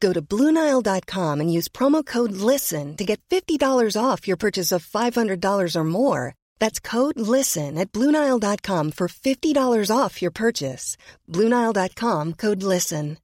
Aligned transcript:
Go 0.00 0.12
to 0.12 0.22
BlueNile.com 0.22 1.40
and 1.40 1.52
use 1.52 1.68
promo 1.68 2.04
code 2.04 2.32
LISTEN 2.32 2.96
to 2.96 3.04
get 3.04 3.20
$50 3.30 3.58
off 4.00 4.28
your 4.28 4.36
purchase 4.36 4.72
of 4.72 4.86
$500 4.86 5.76
or 5.76 5.84
more. 5.84 6.34
That's 6.58 6.80
code 6.80 7.18
LISTEN 7.18 7.78
at 7.78 7.92
BlueNile.com 7.92 8.92
for 8.92 9.08
$50 9.08 9.96
off 9.96 10.20
your 10.20 10.30
purchase. 10.30 10.96
BlueNile.com 11.30 12.34
code 12.34 12.62
LISTEN. 12.62 13.18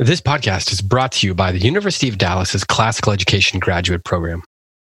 This 0.00 0.20
podcast 0.20 0.70
is 0.70 0.80
brought 0.80 1.10
to 1.12 1.26
you 1.26 1.34
by 1.34 1.50
the 1.50 1.58
University 1.58 2.08
of 2.08 2.18
Dallas's 2.18 2.62
Classical 2.62 3.12
Education 3.12 3.58
Graduate 3.58 4.04
Program. 4.04 4.42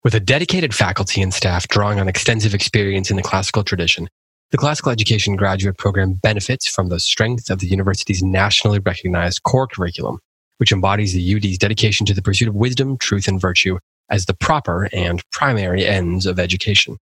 With 0.05 0.15
a 0.15 0.21
dedicated 0.21 0.73
faculty 0.73 1.21
and 1.21 1.33
staff 1.33 1.67
drawing 1.67 1.99
on 1.99 2.07
extensive 2.07 2.55
experience 2.55 3.11
in 3.11 3.17
the 3.17 3.21
classical 3.21 3.65
tradition, 3.65 4.07
the 4.51 4.57
Classical 4.57 4.91
Education 4.91 5.37
Graduate 5.37 5.77
Program 5.77 6.13
benefits 6.15 6.67
from 6.67 6.89
the 6.89 6.99
strength 6.99 7.49
of 7.49 7.59
the 7.59 7.67
university's 7.67 8.21
nationally 8.21 8.79
recognized 8.79 9.43
core 9.43 9.65
curriculum, 9.65 10.19
which 10.57 10.73
embodies 10.73 11.13
the 11.13 11.35
UD's 11.35 11.57
dedication 11.57 12.05
to 12.05 12.13
the 12.13 12.21
pursuit 12.21 12.49
of 12.49 12.55
wisdom, 12.55 12.97
truth, 12.97 13.29
and 13.29 13.39
virtue 13.39 13.79
as 14.09 14.25
the 14.25 14.33
proper 14.33 14.89
and 14.91 15.23
primary 15.31 15.85
ends 15.85 16.25
of 16.25 16.37
education. 16.37 16.97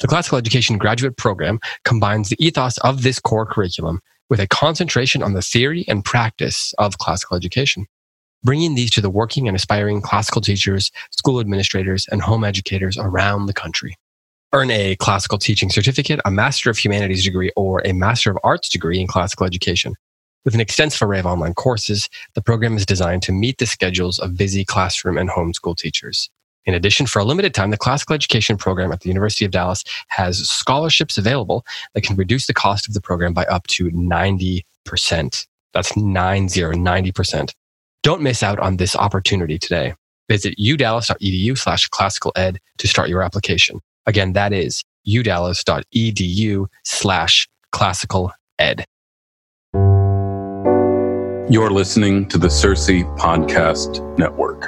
The 0.00 0.06
Classical 0.06 0.36
Education 0.36 0.76
Graduate 0.76 1.16
Program 1.16 1.60
combines 1.86 2.28
the 2.28 2.36
ethos 2.44 2.76
of 2.78 3.02
this 3.02 3.18
core 3.18 3.46
curriculum 3.46 4.00
with 4.28 4.38
a 4.38 4.46
concentration 4.46 5.22
on 5.22 5.32
the 5.32 5.40
theory 5.40 5.86
and 5.88 6.04
practice 6.04 6.74
of 6.76 6.98
classical 6.98 7.38
education, 7.38 7.86
bringing 8.42 8.74
these 8.74 8.90
to 8.90 9.00
the 9.00 9.08
working 9.08 9.48
and 9.48 9.56
aspiring 9.56 10.02
classical 10.02 10.42
teachers, 10.42 10.90
school 11.10 11.40
administrators, 11.40 12.06
and 12.12 12.20
home 12.20 12.44
educators 12.44 12.98
around 12.98 13.46
the 13.46 13.54
country. 13.54 13.96
Earn 14.54 14.70
a 14.70 14.96
classical 14.96 15.38
teaching 15.38 15.70
certificate, 15.70 16.20
a 16.26 16.30
Master 16.30 16.68
of 16.68 16.76
Humanities 16.76 17.24
degree, 17.24 17.50
or 17.56 17.80
a 17.86 17.94
Master 17.94 18.30
of 18.30 18.38
Arts 18.44 18.68
degree 18.68 19.00
in 19.00 19.06
classical 19.06 19.46
education. 19.46 19.94
With 20.44 20.52
an 20.52 20.60
extensive 20.60 21.00
array 21.00 21.20
of 21.20 21.24
online 21.24 21.54
courses, 21.54 22.10
the 22.34 22.42
program 22.42 22.76
is 22.76 22.84
designed 22.84 23.22
to 23.22 23.32
meet 23.32 23.56
the 23.56 23.64
schedules 23.64 24.18
of 24.18 24.36
busy 24.36 24.62
classroom 24.62 25.16
and 25.16 25.30
homeschool 25.30 25.78
teachers. 25.78 26.28
In 26.66 26.74
addition, 26.74 27.06
for 27.06 27.20
a 27.20 27.24
limited 27.24 27.54
time, 27.54 27.70
the 27.70 27.78
classical 27.78 28.14
education 28.14 28.58
program 28.58 28.92
at 28.92 29.00
the 29.00 29.08
University 29.08 29.46
of 29.46 29.52
Dallas 29.52 29.84
has 30.08 30.46
scholarships 30.46 31.16
available 31.16 31.64
that 31.94 32.02
can 32.02 32.16
reduce 32.16 32.46
the 32.46 32.52
cost 32.52 32.86
of 32.86 32.92
the 32.92 33.00
program 33.00 33.32
by 33.32 33.46
up 33.46 33.66
to 33.68 33.90
90%. 33.90 35.46
That's 35.72 35.96
90, 35.96 36.60
90%. 36.60 37.54
Don't 38.02 38.20
miss 38.20 38.42
out 38.42 38.58
on 38.58 38.76
this 38.76 38.94
opportunity 38.94 39.58
today. 39.58 39.94
Visit 40.28 40.58
udallas.edu 40.58 41.56
slash 41.56 41.88
classical 41.88 42.32
ed 42.36 42.60
to 42.76 42.86
start 42.86 43.08
your 43.08 43.22
application. 43.22 43.80
Again, 44.06 44.32
that 44.32 44.52
is 44.52 44.82
udallas.edu 45.06 46.66
slash 46.84 47.48
classical 47.70 48.32
ed. 48.58 48.84
You're 51.48 51.70
listening 51.70 52.28
to 52.28 52.38
the 52.38 52.50
Circe 52.50 52.88
Podcast 52.88 54.18
Network. 54.18 54.64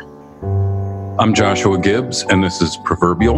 I'm 1.19 1.35
Joshua 1.35 1.79
Gibbs, 1.79 2.25
and 2.29 2.45
this 2.45 2.61
is 2.61 2.77
Proverbial, 2.85 3.37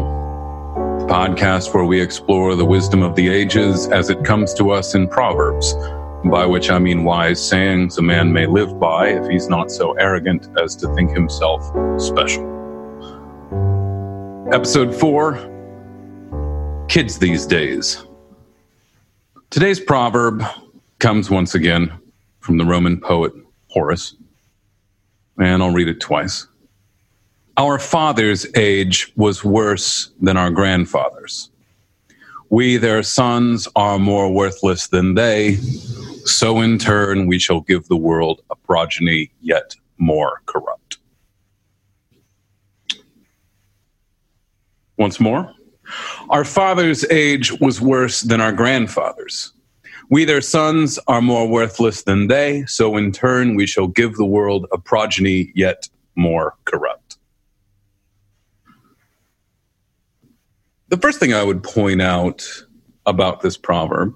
the 0.99 1.07
podcast 1.07 1.73
where 1.73 1.85
we 1.85 2.01
explore 2.01 2.57
the 2.57 2.65
wisdom 2.65 3.03
of 3.03 3.15
the 3.15 3.29
ages 3.29 3.87
as 3.89 4.11
it 4.11 4.25
comes 4.25 4.53
to 4.55 4.71
us 4.71 4.95
in 4.95 5.09
Proverbs, 5.09 5.75
by 6.25 6.45
which 6.45 6.71
I 6.71 6.79
mean 6.79 7.05
wise 7.05 7.47
sayings 7.47 7.99
a 7.99 8.03
man 8.03 8.33
may 8.33 8.47
live 8.47 8.79
by 8.81 9.09
if 9.09 9.31
he's 9.31 9.49
not 9.49 9.71
so 9.71 9.93
arrogant 9.93 10.49
as 10.61 10.75
to 10.77 10.93
think 10.95 11.11
himself 11.13 11.63
special. 12.01 12.45
Episode 14.53 14.95
4 14.95 15.56
Kids 16.89 17.19
These 17.19 17.47
Days. 17.47 18.05
Today's 19.51 19.81
proverb 19.81 20.43
comes 20.99 21.29
once 21.29 21.55
again 21.55 21.93
from 22.41 22.59
the 22.59 22.65
Roman 22.65 23.01
poet 23.01 23.33
Horace, 23.69 24.15
and 25.37 25.63
I'll 25.63 25.73
read 25.73 25.89
it 25.89 26.01
twice. 26.01 26.47
Our 27.57 27.79
father's 27.79 28.47
age 28.57 29.13
was 29.17 29.45
worse 29.45 30.11
than 30.23 30.37
our 30.37 30.51
grandfather's. 30.51 31.51
We, 32.51 32.77
their 32.77 33.03
sons, 33.03 33.69
are 33.75 33.99
more 33.99 34.33
worthless 34.33 34.87
than 34.87 35.15
they, 35.15 35.57
so 36.25 36.61
in 36.61 36.79
turn 36.79 37.27
we 37.27 37.39
shall 37.39 37.61
give 37.61 37.89
the 37.89 37.97
world 37.97 38.43
a 38.49 38.57
progeny 38.57 39.33
yet 39.41 39.75
more 39.99 40.41
corrupt. 40.47 40.99
Once 44.97 45.21
more, 45.21 45.53
our 46.31 46.45
father's 46.45 47.05
age 47.11 47.53
was 47.61 47.81
worse 47.81 48.23
than 48.23 48.41
our 48.41 48.53
grandfather's. 48.53 49.53
We, 50.09 50.25
their 50.25 50.41
sons, 50.41 50.99
are 51.09 51.21
more 51.21 51.49
worthless 51.49 52.03
than 52.03 52.29
they, 52.29 52.65
so 52.67 52.97
in 52.97 53.11
turn 53.13 53.57
we 53.57 53.67
shall 53.67 53.89
give 53.89 54.15
the 54.15 54.25
world 54.25 54.67
a 54.73 54.79
progeny 54.79 55.53
yet 55.55 55.89
more 56.15 56.55
corrupt. 56.65 57.19
The 60.89 60.97
first 60.97 61.19
thing 61.19 61.35
I 61.35 61.43
would 61.43 61.65
point 61.65 62.01
out 62.01 62.47
about 63.07 63.41
this 63.41 63.57
proverb 63.57 64.15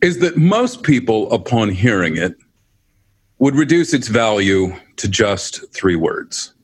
is 0.00 0.18
that 0.20 0.36
most 0.36 0.82
people, 0.82 1.32
upon 1.32 1.70
hearing 1.70 2.16
it, 2.16 2.36
would 3.38 3.56
reduce 3.56 3.92
its 3.92 4.06
value 4.06 4.72
to 4.96 5.08
just 5.08 5.64
three 5.72 5.96
words 5.96 6.54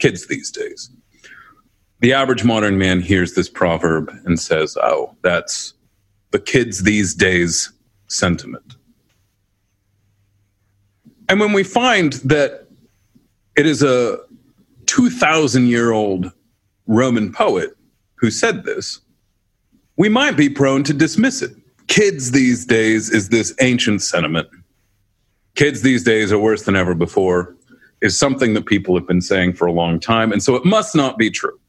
kids 0.00 0.26
these 0.26 0.50
days. 0.50 0.90
The 2.00 2.14
average 2.14 2.44
modern 2.44 2.78
man 2.78 3.00
hears 3.00 3.34
this 3.34 3.48
proverb 3.48 4.10
and 4.24 4.40
says, 4.40 4.76
oh, 4.82 5.14
that's 5.22 5.74
the 6.30 6.38
kids 6.38 6.82
these 6.82 7.14
days 7.14 7.70
sentiment. 8.08 8.76
And 11.28 11.38
when 11.38 11.52
we 11.52 11.62
find 11.62 12.14
that 12.24 12.66
it 13.56 13.66
is 13.66 13.82
a 13.82 14.18
2,000 14.86 15.66
year 15.68 15.92
old 15.92 16.32
Roman 16.86 17.32
poet 17.32 17.76
who 18.16 18.30
said 18.30 18.64
this, 18.64 19.00
we 19.96 20.08
might 20.08 20.36
be 20.36 20.48
prone 20.48 20.82
to 20.84 20.94
dismiss 20.94 21.42
it. 21.42 21.52
Kids 21.86 22.30
these 22.30 22.64
days 22.64 23.10
is 23.10 23.28
this 23.28 23.54
ancient 23.60 24.02
sentiment. 24.02 24.48
Kids 25.54 25.82
these 25.82 26.02
days 26.02 26.32
are 26.32 26.38
worse 26.38 26.62
than 26.62 26.76
ever 26.76 26.94
before, 26.94 27.54
is 28.00 28.18
something 28.18 28.54
that 28.54 28.64
people 28.64 28.94
have 28.94 29.06
been 29.06 29.20
saying 29.20 29.52
for 29.52 29.66
a 29.66 29.72
long 29.72 30.00
time. 30.00 30.32
And 30.32 30.42
so 30.42 30.54
it 30.56 30.64
must 30.64 30.96
not 30.96 31.18
be 31.18 31.30
true. 31.30 31.60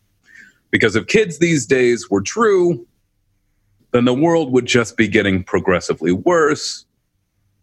Because 0.72 0.96
if 0.96 1.08
kids 1.08 1.38
these 1.38 1.66
days 1.66 2.10
were 2.10 2.22
true, 2.22 2.88
then 3.92 4.06
the 4.06 4.14
world 4.14 4.52
would 4.52 4.66
just 4.66 4.98
be 4.98 5.08
getting 5.08 5.44
progressively 5.44 6.14
worse. 6.14 6.86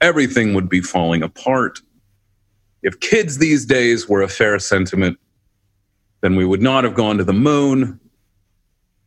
Everything 0.00 0.54
would 0.54 0.68
be 0.68 0.80
falling 0.80 1.22
apart. 1.22 1.80
If 2.82 3.00
kids 3.00 3.38
these 3.38 3.64
days 3.64 4.08
were 4.08 4.22
a 4.22 4.28
fair 4.28 4.58
sentiment, 4.58 5.18
then 6.20 6.36
we 6.36 6.44
would 6.44 6.62
not 6.62 6.84
have 6.84 6.94
gone 6.94 7.18
to 7.18 7.24
the 7.24 7.32
moon. 7.32 7.98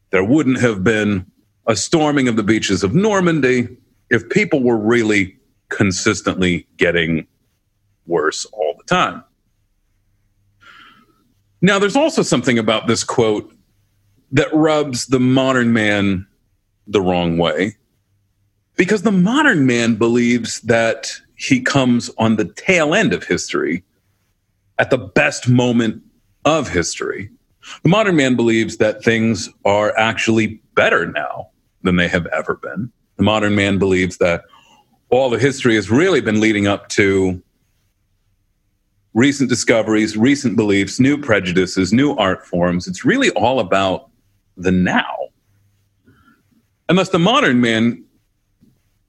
There 0.09 0.24
wouldn't 0.24 0.59
have 0.59 0.83
been 0.83 1.25
a 1.68 1.75
storming 1.75 2.27
of 2.27 2.36
the 2.36 2.44
beaches 2.44 2.83
of 2.83 2.94
Normandy 2.94 3.77
if 4.09 4.27
people 4.30 4.62
were 4.62 4.77
really 4.77 5.38
consistently 5.69 6.68
getting 6.77 7.25
worse 8.07 8.45
all 8.45 8.75
the 8.77 8.83
time. 8.83 9.24
Now, 11.62 11.77
there's 11.80 11.95
also 11.95 12.24
something 12.24 12.57
about 12.57 12.88
this 12.88 13.03
quote 13.03 13.53
that 14.31 14.54
rubs 14.54 15.07
the 15.07 15.19
modern 15.19 15.74
man 15.74 16.28
the 16.88 17.01
wrong 17.01 17.38
way 17.38 17.78
because 18.75 19.04
the 19.04 19.12
modern 19.12 19.66
man 19.66 19.95
believes 19.95 20.62
that 20.62 21.12
he 21.36 21.62
comes 21.62 22.10
on 22.18 22.36
the 22.36 22.45
tail 22.45 22.94
end 22.94 23.13
of 23.13 23.24
history 23.24 23.83
at 24.80 24.89
the 24.89 24.98
best 24.98 25.48
moment 25.48 26.01
of 26.45 26.69
history. 26.69 27.30
The 27.83 27.89
modern 27.89 28.16
man 28.16 28.36
believes 28.36 28.78
that 28.78 29.04
things 29.04 29.50
are 29.66 29.95
actually 29.98 30.62
better 30.75 31.06
now 31.06 31.50
than 31.84 31.95
they 31.95 32.07
have 32.07 32.25
ever 32.27 32.56
been. 32.56 32.92
The 33.18 33.24
modern 33.24 33.56
man 33.56 33.77
believes 33.77 34.18
that 34.18 34.45
all 35.10 35.30
the 35.30 35.39
history 35.39 35.75
has 35.75 35.92
really 35.92 36.22
been 36.22 36.39
leading 36.39 36.68
up 36.68 36.89
to 36.89 37.42
recent 39.13 39.50
discoveries, 39.50 40.16
recent 40.16 40.56
beliefs, 40.56 41.00
new 41.00 41.18
prejudices, 41.18 41.92
new 41.92 42.13
art 42.16 42.45
forms. 42.45 42.88
It's 42.88 43.04
really 43.04 43.30
all 43.31 43.60
about 43.60 44.11
the 44.57 44.71
now. 44.71 45.18
Thus, 46.88 47.09
the 47.09 47.19
modern 47.19 47.62
man 47.62 48.03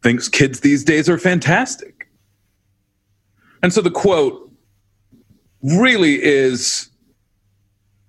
thinks 0.03 0.29
kids 0.29 0.61
these 0.61 0.85
days 0.85 1.09
are 1.09 1.19
fantastic. 1.19 2.09
And 3.63 3.73
so 3.73 3.81
the 3.81 3.91
quote 3.91 4.51
really 5.63 6.23
is 6.23 6.91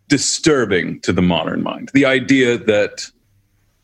disturbing 0.09 0.99
to 1.01 1.13
the 1.13 1.21
modern 1.21 1.63
mind. 1.63 1.89
The 1.93 2.05
idea 2.05 2.57
that 2.57 3.09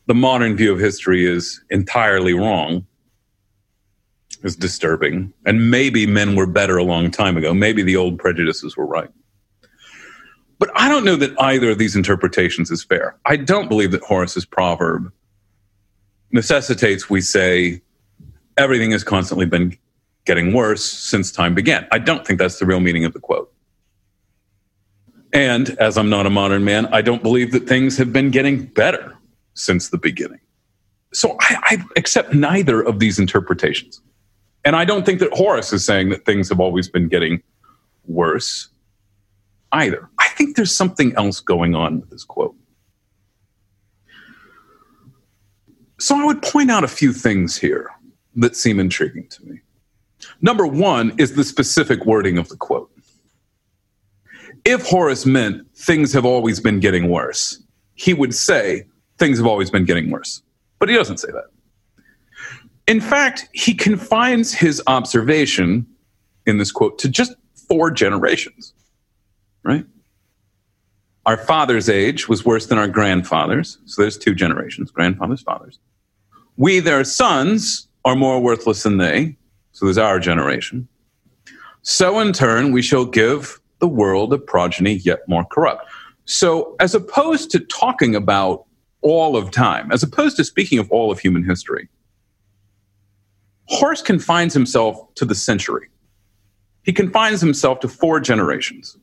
the 0.06 0.14
modern 0.14 0.56
view 0.56 0.72
of 0.72 0.78
history 0.78 1.24
is 1.24 1.62
entirely 1.70 2.34
wrong 2.34 2.86
is 4.42 4.56
disturbing. 4.56 5.32
And 5.44 5.70
maybe 5.70 6.06
men 6.06 6.34
were 6.34 6.46
better 6.46 6.76
a 6.76 6.84
long 6.84 7.10
time 7.10 7.36
ago. 7.36 7.52
Maybe 7.54 7.82
the 7.82 7.96
old 7.96 8.18
prejudices 8.18 8.76
were 8.76 8.86
right. 8.86 9.10
But 10.60 10.70
I 10.74 10.88
don't 10.90 11.04
know 11.06 11.16
that 11.16 11.32
either 11.40 11.70
of 11.70 11.78
these 11.78 11.96
interpretations 11.96 12.70
is 12.70 12.84
fair. 12.84 13.16
I 13.24 13.36
don't 13.36 13.68
believe 13.68 13.92
that 13.92 14.02
Horace's 14.02 14.44
proverb 14.44 15.10
necessitates 16.32 17.08
we 17.08 17.22
say 17.22 17.80
everything 18.58 18.90
has 18.90 19.02
constantly 19.02 19.46
been 19.46 19.76
getting 20.26 20.52
worse 20.52 20.84
since 20.84 21.32
time 21.32 21.54
began. 21.54 21.88
I 21.92 21.98
don't 21.98 22.26
think 22.26 22.38
that's 22.38 22.58
the 22.58 22.66
real 22.66 22.78
meaning 22.78 23.06
of 23.06 23.14
the 23.14 23.20
quote. 23.20 23.50
And 25.32 25.70
as 25.80 25.96
I'm 25.96 26.10
not 26.10 26.26
a 26.26 26.30
modern 26.30 26.62
man, 26.62 26.86
I 26.92 27.00
don't 27.00 27.22
believe 27.22 27.52
that 27.52 27.66
things 27.66 27.96
have 27.96 28.12
been 28.12 28.30
getting 28.30 28.66
better 28.66 29.16
since 29.54 29.88
the 29.88 29.98
beginning. 29.98 30.40
So 31.14 31.38
I, 31.40 31.56
I 31.62 31.84
accept 31.96 32.34
neither 32.34 32.82
of 32.82 32.98
these 32.98 33.18
interpretations. 33.18 34.02
And 34.66 34.76
I 34.76 34.84
don't 34.84 35.06
think 35.06 35.20
that 35.20 35.32
Horace 35.32 35.72
is 35.72 35.86
saying 35.86 36.10
that 36.10 36.26
things 36.26 36.50
have 36.50 36.60
always 36.60 36.86
been 36.86 37.08
getting 37.08 37.42
worse 38.06 38.68
either. 39.72 40.08
I 40.30 40.32
think 40.34 40.54
there's 40.56 40.74
something 40.74 41.12
else 41.16 41.40
going 41.40 41.74
on 41.74 42.00
with 42.00 42.10
this 42.10 42.22
quote. 42.22 42.54
So 45.98 46.16
I 46.16 46.24
would 46.24 46.40
point 46.40 46.70
out 46.70 46.84
a 46.84 46.88
few 46.88 47.12
things 47.12 47.56
here 47.56 47.90
that 48.36 48.56
seem 48.56 48.78
intriguing 48.78 49.26
to 49.28 49.44
me. 49.44 49.60
Number 50.40 50.66
one 50.66 51.12
is 51.18 51.34
the 51.34 51.44
specific 51.44 52.06
wording 52.06 52.38
of 52.38 52.48
the 52.48 52.56
quote. 52.56 52.90
If 54.64 54.86
Horace 54.86 55.26
meant 55.26 55.66
things 55.74 56.12
have 56.12 56.24
always 56.24 56.60
been 56.60 56.78
getting 56.78 57.10
worse, 57.10 57.62
he 57.94 58.14
would 58.14 58.34
say 58.34 58.84
things 59.18 59.36
have 59.38 59.46
always 59.46 59.70
been 59.70 59.84
getting 59.84 60.10
worse. 60.10 60.42
But 60.78 60.88
he 60.88 60.94
doesn't 60.94 61.18
say 61.18 61.32
that. 61.32 61.46
In 62.86 63.00
fact, 63.00 63.48
he 63.52 63.74
confines 63.74 64.54
his 64.54 64.82
observation 64.86 65.86
in 66.46 66.58
this 66.58 66.70
quote 66.70 66.98
to 67.00 67.08
just 67.08 67.34
four 67.68 67.90
generations, 67.90 68.74
right? 69.64 69.84
Our 71.30 71.36
father's 71.36 71.88
age 71.88 72.28
was 72.28 72.44
worse 72.44 72.66
than 72.66 72.76
our 72.76 72.88
grandfather's. 72.88 73.78
So 73.84 74.02
there's 74.02 74.18
two 74.18 74.34
generations 74.34 74.90
grandfathers, 74.90 75.40
fathers. 75.40 75.78
We, 76.56 76.80
their 76.80 77.04
sons, 77.04 77.86
are 78.04 78.16
more 78.16 78.40
worthless 78.40 78.82
than 78.82 78.96
they. 78.96 79.36
So 79.70 79.86
there's 79.86 79.96
our 79.96 80.18
generation. 80.18 80.88
So 81.82 82.18
in 82.18 82.32
turn, 82.32 82.72
we 82.72 82.82
shall 82.82 83.04
give 83.04 83.60
the 83.78 83.86
world 83.86 84.32
a 84.32 84.38
progeny 84.38 84.94
yet 84.94 85.20
more 85.28 85.44
corrupt. 85.44 85.86
So 86.24 86.74
as 86.80 86.96
opposed 86.96 87.52
to 87.52 87.60
talking 87.60 88.16
about 88.16 88.64
all 89.00 89.36
of 89.36 89.52
time, 89.52 89.92
as 89.92 90.02
opposed 90.02 90.36
to 90.38 90.42
speaking 90.42 90.80
of 90.80 90.90
all 90.90 91.12
of 91.12 91.20
human 91.20 91.44
history, 91.44 91.88
Horace 93.66 94.02
confines 94.02 94.52
himself 94.52 95.14
to 95.14 95.24
the 95.24 95.36
century. 95.36 95.90
He 96.82 96.92
confines 96.92 97.40
himself 97.40 97.78
to 97.80 97.88
four 97.88 98.18
generations. 98.18 98.98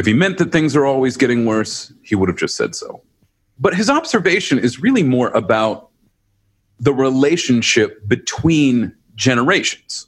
If 0.00 0.06
he 0.06 0.14
meant 0.14 0.38
that 0.38 0.50
things 0.50 0.74
are 0.76 0.86
always 0.86 1.18
getting 1.18 1.44
worse, 1.44 1.92
he 2.02 2.14
would 2.14 2.30
have 2.30 2.38
just 2.38 2.56
said 2.56 2.74
so. 2.74 3.02
But 3.58 3.74
his 3.74 3.90
observation 3.90 4.58
is 4.58 4.80
really 4.80 5.02
more 5.02 5.28
about 5.32 5.90
the 6.78 6.94
relationship 6.94 8.08
between 8.08 8.96
generations. 9.14 10.06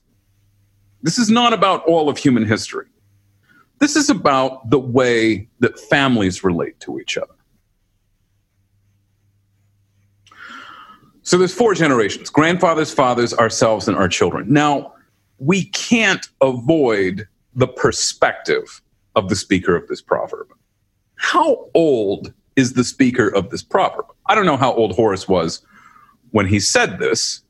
This 1.02 1.18
is 1.18 1.28
not 1.28 1.52
about 1.52 1.84
all 1.84 2.08
of 2.08 2.16
human 2.16 2.46
history. 2.46 2.86
This 3.80 3.94
is 3.94 4.08
about 4.08 4.70
the 4.70 4.78
way 4.78 5.46
that 5.58 5.78
families 5.78 6.42
relate 6.42 6.80
to 6.80 6.98
each 6.98 7.18
other. 7.18 7.34
So 11.20 11.36
there's 11.36 11.52
four 11.52 11.74
generations 11.74 12.30
grandfathers, 12.30 12.94
fathers, 12.94 13.34
ourselves, 13.34 13.88
and 13.88 13.98
our 13.98 14.08
children. 14.08 14.50
Now, 14.50 14.94
we 15.38 15.66
can't 15.66 16.26
avoid 16.40 17.28
the 17.54 17.68
perspective 17.68 18.81
of 19.14 19.29
the 19.29 19.37
speaker 19.37 19.76
of 19.76 19.88
this 19.88 20.03
proverb. 20.03 20.49
How 21.17 21.69
old 21.75 22.32
is 22.56 22.75
the 22.75 22.85
speaker 22.85 23.29
of 23.29 23.50
this 23.50 23.62
proverb? 23.62 24.06
I 24.26 24.35
don't 24.35 24.47
know 24.47 24.56
how 24.56 24.73
old 24.73 24.94
Horace 24.94 25.29
was 25.29 25.64
when 26.31 26.47
he 26.47 26.61
said 26.61 26.99
this. 26.99 27.43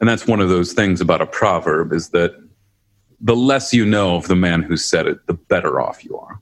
And 0.00 0.08
that's 0.08 0.26
one 0.26 0.40
of 0.40 0.48
those 0.48 0.72
things 0.72 1.00
about 1.00 1.20
a 1.20 1.26
proverb 1.26 1.92
is 1.92 2.10
that 2.10 2.34
the 3.20 3.36
less 3.36 3.72
you 3.74 3.84
know 3.84 4.16
of 4.16 4.28
the 4.28 4.36
man 4.36 4.62
who 4.62 4.76
said 4.76 5.06
it, 5.06 5.26
the 5.26 5.34
better 5.34 5.80
off 5.80 6.04
you 6.04 6.16
are. 6.18 6.40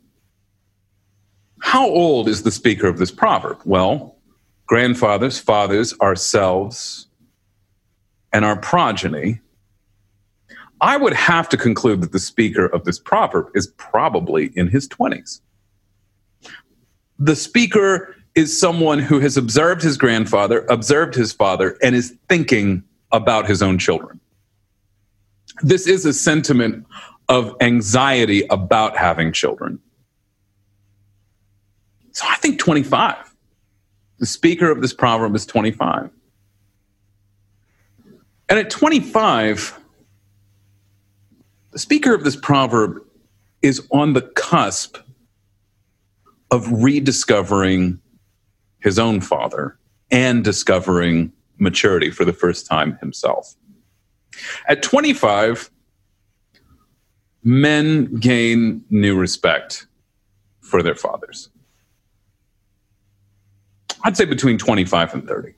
How 1.61 1.89
old 1.89 2.29
is 2.29 2.45
the 2.45 2.53
speaker 2.53 2.87
of 2.87 2.99
this 2.99 3.11
proverb? 3.11 3.61
Well, 3.65 4.17
grandfathers, 4.67 5.41
fathers, 5.41 5.93
ourselves, 6.01 7.09
and 8.33 8.45
our 8.45 8.57
progeny. 8.57 9.41
I 10.81 10.97
would 10.97 11.15
have 11.15 11.49
to 11.51 11.57
conclude 11.57 12.03
that 12.03 12.13
the 12.13 12.19
speaker 12.19 12.67
of 12.67 12.85
this 12.85 12.99
proverb 12.99 13.51
is 13.55 13.67
probably 13.67 14.53
in 14.55 14.69
his 14.69 14.89
20s. 14.89 15.41
The 17.19 17.35
speaker 17.35 18.15
is 18.35 18.59
someone 18.59 19.01
who 19.01 19.19
has 19.19 19.37
observed 19.37 19.83
his 19.83 19.97
grandfather, 19.97 20.65
observed 20.69 21.15
his 21.15 21.33
father, 21.33 21.77
and 21.83 21.97
is 21.97 22.17
thinking 22.29 22.85
about 23.11 23.49
his 23.49 23.63
own 23.63 23.79
children. 23.79 24.21
This 25.63 25.89
is 25.89 26.05
a 26.05 26.13
sentiment 26.13 26.87
of 27.29 27.57
anxiety 27.61 28.47
about 28.49 28.97
having 28.97 29.33
children. 29.33 29.81
So 32.13 32.25
I 32.29 32.37
think 32.37 32.59
25. 32.59 33.35
The 34.19 34.27
speaker 34.27 34.71
of 34.71 34.81
this 34.81 34.93
proverb 34.93 35.35
is 35.35 35.47
25. 35.47 36.11
And 38.49 38.59
at 38.59 38.71
25, 38.71 39.78
the 41.71 41.79
speaker 41.79 42.15
of 42.15 42.25
this 42.25 42.37
proverb 42.37 43.03
is 43.63 43.87
on 43.91 44.13
the 44.13 44.23
cusp 44.23 44.99
of 46.51 46.71
rediscovering 46.71 48.01
his 48.81 48.99
own 48.99 49.21
father 49.21 49.79
and 50.11 50.45
discovering 50.45 51.33
maturity 51.59 52.11
for 52.11 52.25
the 52.25 52.33
first 52.33 52.67
time 52.67 52.97
himself. 52.99 53.55
At 54.69 54.83
25, 54.83 55.71
men 57.43 58.15
gain 58.17 58.85
new 58.91 59.19
respect 59.19 59.87
for 60.61 60.83
their 60.83 60.95
fathers. 60.95 61.51
I'd 64.05 64.17
say 64.17 64.25
between 64.25 64.59
25 64.59 65.15
and 65.15 65.27
30. 65.27 65.55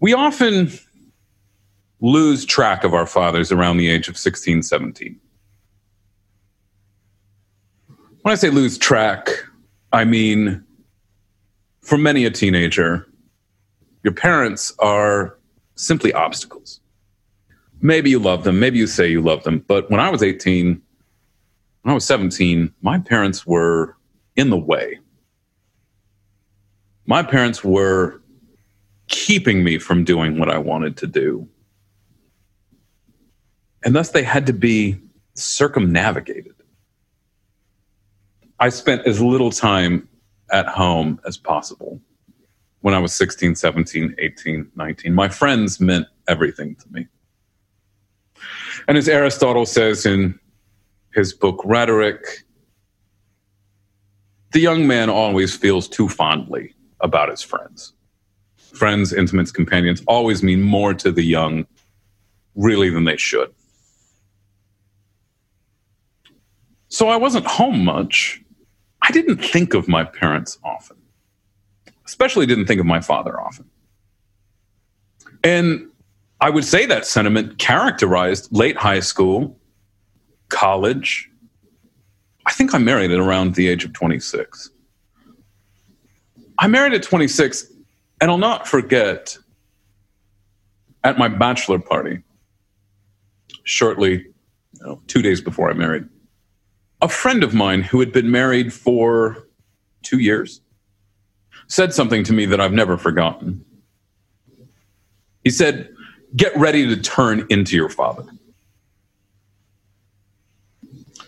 We 0.00 0.14
often 0.14 0.70
lose 2.00 2.44
track 2.44 2.84
of 2.84 2.94
our 2.94 3.06
fathers 3.06 3.50
around 3.50 3.78
the 3.78 3.88
age 3.88 4.08
of 4.08 4.16
16, 4.18 4.62
17. 4.62 5.18
When 8.22 8.32
I 8.32 8.34
say 8.34 8.50
lose 8.50 8.76
track, 8.76 9.30
I 9.92 10.04
mean 10.04 10.64
for 11.80 11.96
many 11.96 12.24
a 12.24 12.30
teenager, 12.30 13.06
your 14.02 14.12
parents 14.12 14.74
are 14.80 15.38
simply 15.76 16.12
obstacles. 16.12 16.80
maybe 17.80 18.10
you 18.10 18.18
love 18.18 18.42
them, 18.42 18.58
maybe 18.58 18.78
you 18.78 18.86
say 18.86 19.06
you 19.06 19.20
love 19.20 19.44
them. 19.44 19.64
But 19.68 19.88
when 19.90 20.00
I 20.00 20.10
was 20.10 20.22
18, 20.22 20.82
when 21.82 21.90
I 21.90 21.94
was 21.94 22.04
17, 22.04 22.72
my 22.82 22.98
parents 22.98 23.46
were 23.46 23.96
in 24.34 24.50
the 24.50 24.58
way. 24.58 24.98
My 27.06 27.22
parents 27.22 27.62
were 27.62 28.20
keeping 29.06 29.62
me 29.62 29.78
from 29.78 30.02
doing 30.02 30.38
what 30.40 30.50
I 30.50 30.58
wanted 30.58 30.96
to 30.96 31.06
do. 31.06 31.48
And 33.86 33.94
thus 33.94 34.10
they 34.10 34.24
had 34.24 34.46
to 34.46 34.52
be 34.52 34.98
circumnavigated. 35.34 36.56
I 38.58 38.68
spent 38.68 39.06
as 39.06 39.22
little 39.22 39.52
time 39.52 40.08
at 40.50 40.66
home 40.66 41.20
as 41.24 41.36
possible 41.36 42.00
when 42.80 42.94
I 42.94 42.98
was 42.98 43.12
16, 43.12 43.54
17, 43.54 44.16
18, 44.18 44.72
19. 44.74 45.14
My 45.14 45.28
friends 45.28 45.80
meant 45.80 46.08
everything 46.26 46.74
to 46.74 46.84
me. 46.90 47.06
And 48.88 48.98
as 48.98 49.08
Aristotle 49.08 49.66
says 49.66 50.04
in 50.04 50.36
his 51.14 51.32
book 51.32 51.62
Rhetoric, 51.64 52.42
the 54.50 54.60
young 54.60 54.88
man 54.88 55.08
always 55.08 55.54
feels 55.54 55.86
too 55.86 56.08
fondly 56.08 56.74
about 57.02 57.28
his 57.28 57.40
friends. 57.40 57.92
Friends, 58.56 59.12
intimates, 59.12 59.52
companions 59.52 60.02
always 60.08 60.42
mean 60.42 60.60
more 60.60 60.92
to 60.94 61.12
the 61.12 61.22
young, 61.22 61.68
really, 62.56 62.90
than 62.90 63.04
they 63.04 63.16
should. 63.16 63.54
So 66.88 67.08
I 67.08 67.16
wasn't 67.16 67.46
home 67.46 67.84
much. 67.84 68.42
I 69.02 69.10
didn't 69.10 69.38
think 69.38 69.74
of 69.74 69.88
my 69.88 70.04
parents 70.04 70.58
often, 70.64 70.96
especially 72.06 72.46
didn't 72.46 72.66
think 72.66 72.80
of 72.80 72.86
my 72.86 73.00
father 73.00 73.40
often. 73.40 73.68
And 75.44 75.88
I 76.40 76.50
would 76.50 76.64
say 76.64 76.86
that 76.86 77.06
sentiment 77.06 77.58
characterized 77.58 78.48
late 78.50 78.76
high 78.76 79.00
school, 79.00 79.58
college. 80.48 81.30
I 82.46 82.52
think 82.52 82.74
I 82.74 82.78
married 82.78 83.10
at 83.10 83.18
around 83.18 83.54
the 83.54 83.68
age 83.68 83.84
of 83.84 83.92
26. 83.92 84.70
I 86.58 86.68
married 86.68 86.94
at 86.94 87.02
26, 87.02 87.72
and 88.20 88.30
I'll 88.30 88.38
not 88.38 88.66
forget 88.66 89.36
at 91.04 91.18
my 91.18 91.28
bachelor 91.28 91.78
party, 91.78 92.22
shortly, 93.64 94.12
you 94.72 94.86
know, 94.86 95.00
two 95.06 95.22
days 95.22 95.40
before 95.40 95.70
I 95.70 95.74
married, 95.74 96.08
a 97.06 97.08
friend 97.08 97.44
of 97.44 97.54
mine 97.54 97.82
who 97.82 98.00
had 98.00 98.10
been 98.10 98.32
married 98.32 98.72
for 98.72 99.46
two 100.02 100.18
years 100.18 100.60
said 101.68 101.94
something 101.94 102.24
to 102.24 102.32
me 102.32 102.46
that 102.46 102.60
I've 102.60 102.72
never 102.72 102.96
forgotten. 102.96 103.64
He 105.44 105.50
said, 105.50 105.88
Get 106.34 106.54
ready 106.56 106.84
to 106.88 107.00
turn 107.00 107.46
into 107.48 107.76
your 107.76 107.88
father. 107.88 108.24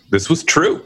This 0.09 0.29
was 0.29 0.43
true. 0.43 0.83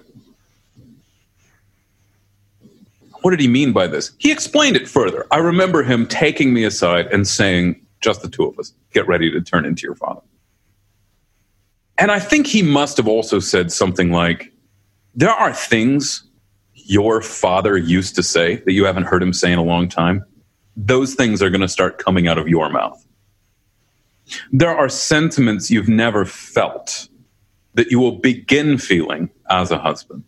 What 3.24 3.32
did 3.32 3.40
he 3.40 3.48
mean 3.48 3.74
by 3.74 3.88
this? 3.88 4.12
He 4.20 4.32
explained 4.32 4.76
it 4.76 4.88
further. 4.88 5.26
I 5.32 5.38
remember 5.38 5.82
him 5.82 6.06
taking 6.06 6.54
me 6.54 6.66
aside 6.66 7.08
and 7.08 7.28
saying, 7.28 7.84
Just 8.00 8.22
the 8.22 8.30
two 8.30 8.46
of 8.46 8.60
us, 8.60 8.74
get 8.94 9.08
ready 9.08 9.32
to 9.32 9.42
turn 9.42 9.66
into 9.66 9.88
your 9.88 9.96
father. 9.96 10.22
And 11.98 12.12
I 12.12 12.20
think 12.20 12.46
he 12.46 12.62
must 12.62 12.98
have 12.98 13.08
also 13.08 13.40
said 13.40 13.72
something 13.72 14.12
like, 14.12 14.53
There 15.16 15.30
are 15.32 15.54
things 15.54 16.24
your 16.74 17.22
father 17.22 17.78
used 17.78 18.16
to 18.16 18.24
say 18.24 18.56
that 18.58 18.74
you 18.74 18.86
haven't 18.86 19.04
heard 19.04 19.22
him 19.22 19.34
say 19.34 19.52
in 19.52 19.60
a 19.60 19.64
long 19.64 19.88
time. 19.88 20.26
Those 20.76 21.14
things 21.14 21.42
are 21.42 21.50
going 21.50 21.62
to 21.62 21.68
start 21.68 22.00
coming 22.00 22.28
out 22.28 22.38
of 22.38 22.48
your 22.48 22.70
mouth. 22.70 23.06
There 24.52 24.76
are 24.76 24.90
sentiments 24.90 25.70
you've 25.70 25.90
never 25.90 26.26
felt 26.26 27.08
that 27.76 27.92
you 27.92 28.00
will 28.00 28.18
begin 28.20 28.78
feeling 28.78 29.30
as 29.50 29.72
a 29.72 29.78
husband. 29.78 30.24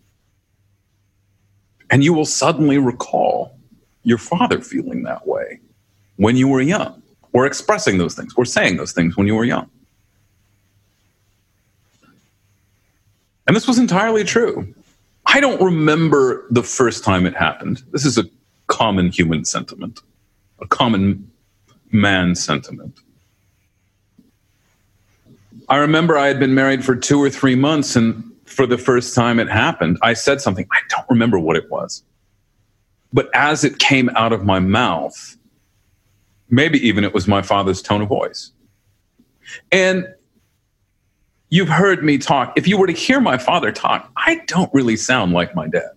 And 1.90 2.04
you 2.04 2.14
will 2.14 2.26
suddenly 2.26 2.78
recall 2.78 3.58
your 4.04 4.18
father 4.18 4.62
feeling 4.62 5.04
that 5.04 5.28
way 5.28 5.60
when 6.18 6.36
you 6.36 6.48
were 6.48 6.62
young, 6.62 7.02
or 7.34 7.46
expressing 7.46 7.98
those 7.98 8.16
things, 8.16 8.34
or 8.38 8.46
saying 8.46 8.78
those 8.78 8.94
things 8.94 9.18
when 9.18 9.28
you 9.28 9.36
were 9.36 9.46
young. 9.46 9.70
And 13.48 13.56
this 13.56 13.68
was 13.68 13.78
entirely 13.78 14.24
true. 14.24 14.74
I 15.28 15.40
don't 15.40 15.62
remember 15.62 16.46
the 16.50 16.64
first 16.64 17.04
time 17.04 17.26
it 17.26 17.36
happened. 17.36 17.84
This 17.92 18.06
is 18.06 18.18
a 18.18 18.26
common 18.68 19.10
human 19.10 19.46
sentiment, 19.46 20.02
a 20.60 20.68
common 20.68 21.30
man 21.92 22.36
sentiment. 22.36 23.00
I 25.70 25.78
remember 25.78 26.18
I 26.18 26.28
had 26.28 26.40
been 26.40 26.54
married 26.54 26.86
for 26.86 26.96
two 26.96 27.20
or 27.22 27.30
three 27.30 27.56
months, 27.56 27.96
and 27.96 28.24
for 28.46 28.68
the 28.68 28.78
first 28.78 29.16
time 29.16 29.40
it 29.40 29.50
happened, 29.50 29.98
I 30.02 30.14
said 30.14 30.42
something. 30.42 30.68
I 30.72 30.80
don't 30.90 31.10
remember 31.10 31.40
what 31.40 31.56
it 31.56 31.70
was. 31.72 32.04
But 33.14 33.30
as 33.34 33.64
it 33.64 33.80
came 33.80 34.10
out 34.10 34.34
of 34.34 34.44
my 34.44 34.60
mouth, 34.60 35.38
maybe 36.50 36.86
even 36.86 37.04
it 37.04 37.14
was 37.14 37.28
my 37.28 37.42
father's 37.42 37.82
tone 37.82 38.02
of 38.02 38.10
voice. 38.10 38.52
And 39.72 40.08
you've 41.50 41.70
heard 41.70 42.04
me 42.04 42.18
talk. 42.18 42.54
If 42.56 42.68
you 42.68 42.78
were 42.78 42.88
to 42.88 42.94
hear 42.94 43.20
my 43.20 43.38
father 43.38 43.72
talk, 43.72 44.12
I 44.18 44.42
don't 44.48 44.74
really 44.74 44.96
sound 44.96 45.34
like 45.34 45.56
my 45.56 45.68
dad. 45.68 45.92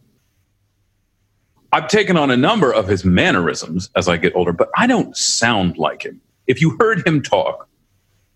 I've 1.73 1.89
taken 1.89 2.17
on 2.17 2.31
a 2.31 2.37
number 2.37 2.73
of 2.73 2.89
his 2.89 3.05
mannerisms 3.05 3.91
as 3.95 4.09
I 4.09 4.17
get 4.17 4.35
older, 4.35 4.53
but 4.53 4.71
I 4.77 4.87
don't 4.87 5.15
sound 5.17 5.77
like 5.77 6.03
him. 6.03 6.21
If 6.47 6.63
you 6.63 6.77
heard 6.79 7.07
him 7.07 7.23
talk 7.23 7.69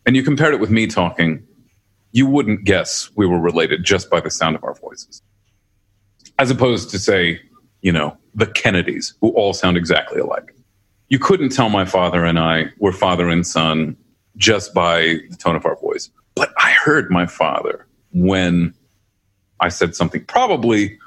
and 0.05 0.15
you 0.15 0.23
compared 0.23 0.53
it 0.53 0.61
with 0.61 0.71
me 0.71 0.87
talking, 0.87 1.47
you 2.13 2.27
wouldn't 2.27 2.65
guess 2.65 3.11
we 3.17 3.27
were 3.27 3.41
related 3.41 3.85
just 3.85 4.11
by 4.11 4.21
the 4.21 4.31
sound 4.31 4.55
of 4.55 4.65
our 4.65 4.75
voices. 4.75 5.23
As 6.39 6.51
opposed 6.51 6.91
to, 6.91 6.99
say, 6.99 7.41
you 7.81 7.91
know, 7.91 8.17
the 8.35 8.47
Kennedys, 8.47 9.15
who 9.21 9.31
all 9.31 9.55
sound 9.55 9.79
exactly 9.79 10.21
alike. 10.21 10.55
You 11.09 11.19
couldn't 11.19 11.51
tell 11.51 11.69
my 11.69 11.85
father 11.85 12.25
and 12.25 12.39
I 12.39 12.67
were 12.79 12.93
father 12.93 13.29
and 13.29 13.47
son 13.47 13.97
just 14.37 14.75
by 14.75 15.21
the 15.31 15.37
tone 15.39 15.57
of 15.57 15.65
our 15.65 15.77
voice. 15.77 16.11
But 16.35 16.53
I 16.59 16.73
heard 16.73 17.11
my 17.11 17.27
father 17.27 17.87
when 18.13 18.75
I 19.61 19.69
said 19.69 19.95
something, 19.95 20.25
probably 20.25 20.99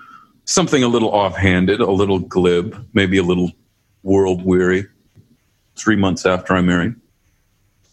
something 0.45 0.83
a 0.83 0.87
little 0.87 1.09
offhanded, 1.09 1.81
a 1.81 1.91
little 1.91 2.19
glib, 2.19 2.87
maybe 2.93 3.17
a 3.17 3.23
little 3.23 3.51
world 4.03 4.45
weary, 4.45 4.85
three 5.75 5.95
months 5.95 6.25
after 6.25 6.53
I 6.53 6.61
married. 6.61 6.95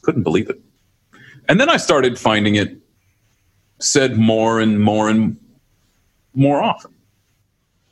Couldn't 0.03 0.23
believe 0.23 0.51
it. 0.51 0.61
And 1.49 1.61
then 1.61 1.69
I 1.69 1.77
started 1.77 2.19
finding 2.19 2.55
it 2.55 2.77
said 3.79 4.17
more 4.17 4.61
and 4.61 4.81
more 4.81 5.09
and 5.09 5.37
more 6.35 6.63
often. 6.63 6.95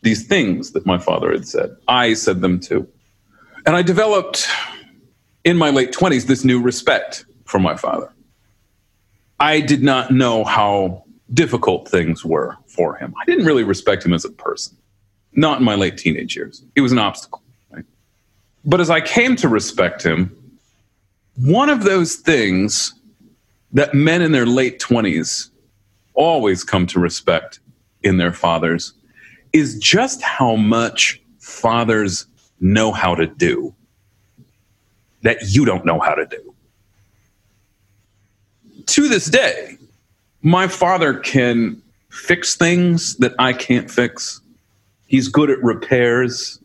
These 0.02 0.26
things 0.26 0.72
that 0.72 0.86
my 0.86 0.98
father 0.98 1.32
had 1.32 1.46
said, 1.46 1.76
I 1.88 2.14
said 2.14 2.40
them 2.40 2.60
too. 2.60 2.88
And 3.66 3.76
I 3.76 3.82
developed 3.82 4.46
in 5.44 5.56
my 5.56 5.70
late 5.70 5.92
20s 5.92 6.26
this 6.26 6.44
new 6.44 6.62
respect 6.62 7.24
for 7.44 7.58
my 7.58 7.76
father. 7.76 8.12
I 9.40 9.60
did 9.60 9.82
not 9.82 10.10
know 10.10 10.44
how 10.44 11.04
difficult 11.32 11.88
things 11.88 12.24
were 12.24 12.56
for 12.66 12.94
him. 12.96 13.14
I 13.20 13.24
didn't 13.24 13.46
really 13.46 13.64
respect 13.64 14.04
him 14.04 14.12
as 14.12 14.24
a 14.24 14.30
person, 14.30 14.76
not 15.32 15.58
in 15.58 15.64
my 15.64 15.74
late 15.74 15.96
teenage 15.96 16.36
years. 16.36 16.62
He 16.74 16.82
was 16.82 16.92
an 16.92 16.98
obstacle. 16.98 17.42
Right? 17.70 17.84
But 18.66 18.80
as 18.80 18.90
I 18.90 19.00
came 19.00 19.36
to 19.36 19.48
respect 19.48 20.02
him, 20.02 20.36
one 21.36 21.70
of 21.70 21.84
those 21.84 22.16
things 22.16 22.94
that 23.72 23.94
men 23.94 24.20
in 24.20 24.32
their 24.32 24.44
late 24.46 24.78
20s 24.78 25.48
always 26.12 26.62
come 26.62 26.86
to 26.88 27.00
respect 27.00 27.60
in 28.02 28.18
their 28.18 28.32
fathers 28.32 28.92
is 29.54 29.78
just 29.78 30.20
how 30.22 30.56
much 30.56 31.20
fathers 31.38 32.26
know 32.60 32.92
how 32.92 33.14
to 33.14 33.26
do 33.26 33.74
that 35.22 35.38
you 35.48 35.64
don't 35.64 35.86
know 35.86 35.98
how 35.98 36.14
to 36.14 36.26
do. 36.26 36.54
To 38.86 39.08
this 39.08 39.26
day, 39.26 39.76
my 40.42 40.68
father 40.68 41.14
can 41.14 41.80
fix 42.10 42.56
things 42.56 43.16
that 43.16 43.34
I 43.38 43.52
can't 43.52 43.90
fix. 43.90 44.40
He's 45.06 45.28
good 45.28 45.50
at 45.50 45.62
repairs. 45.62 46.58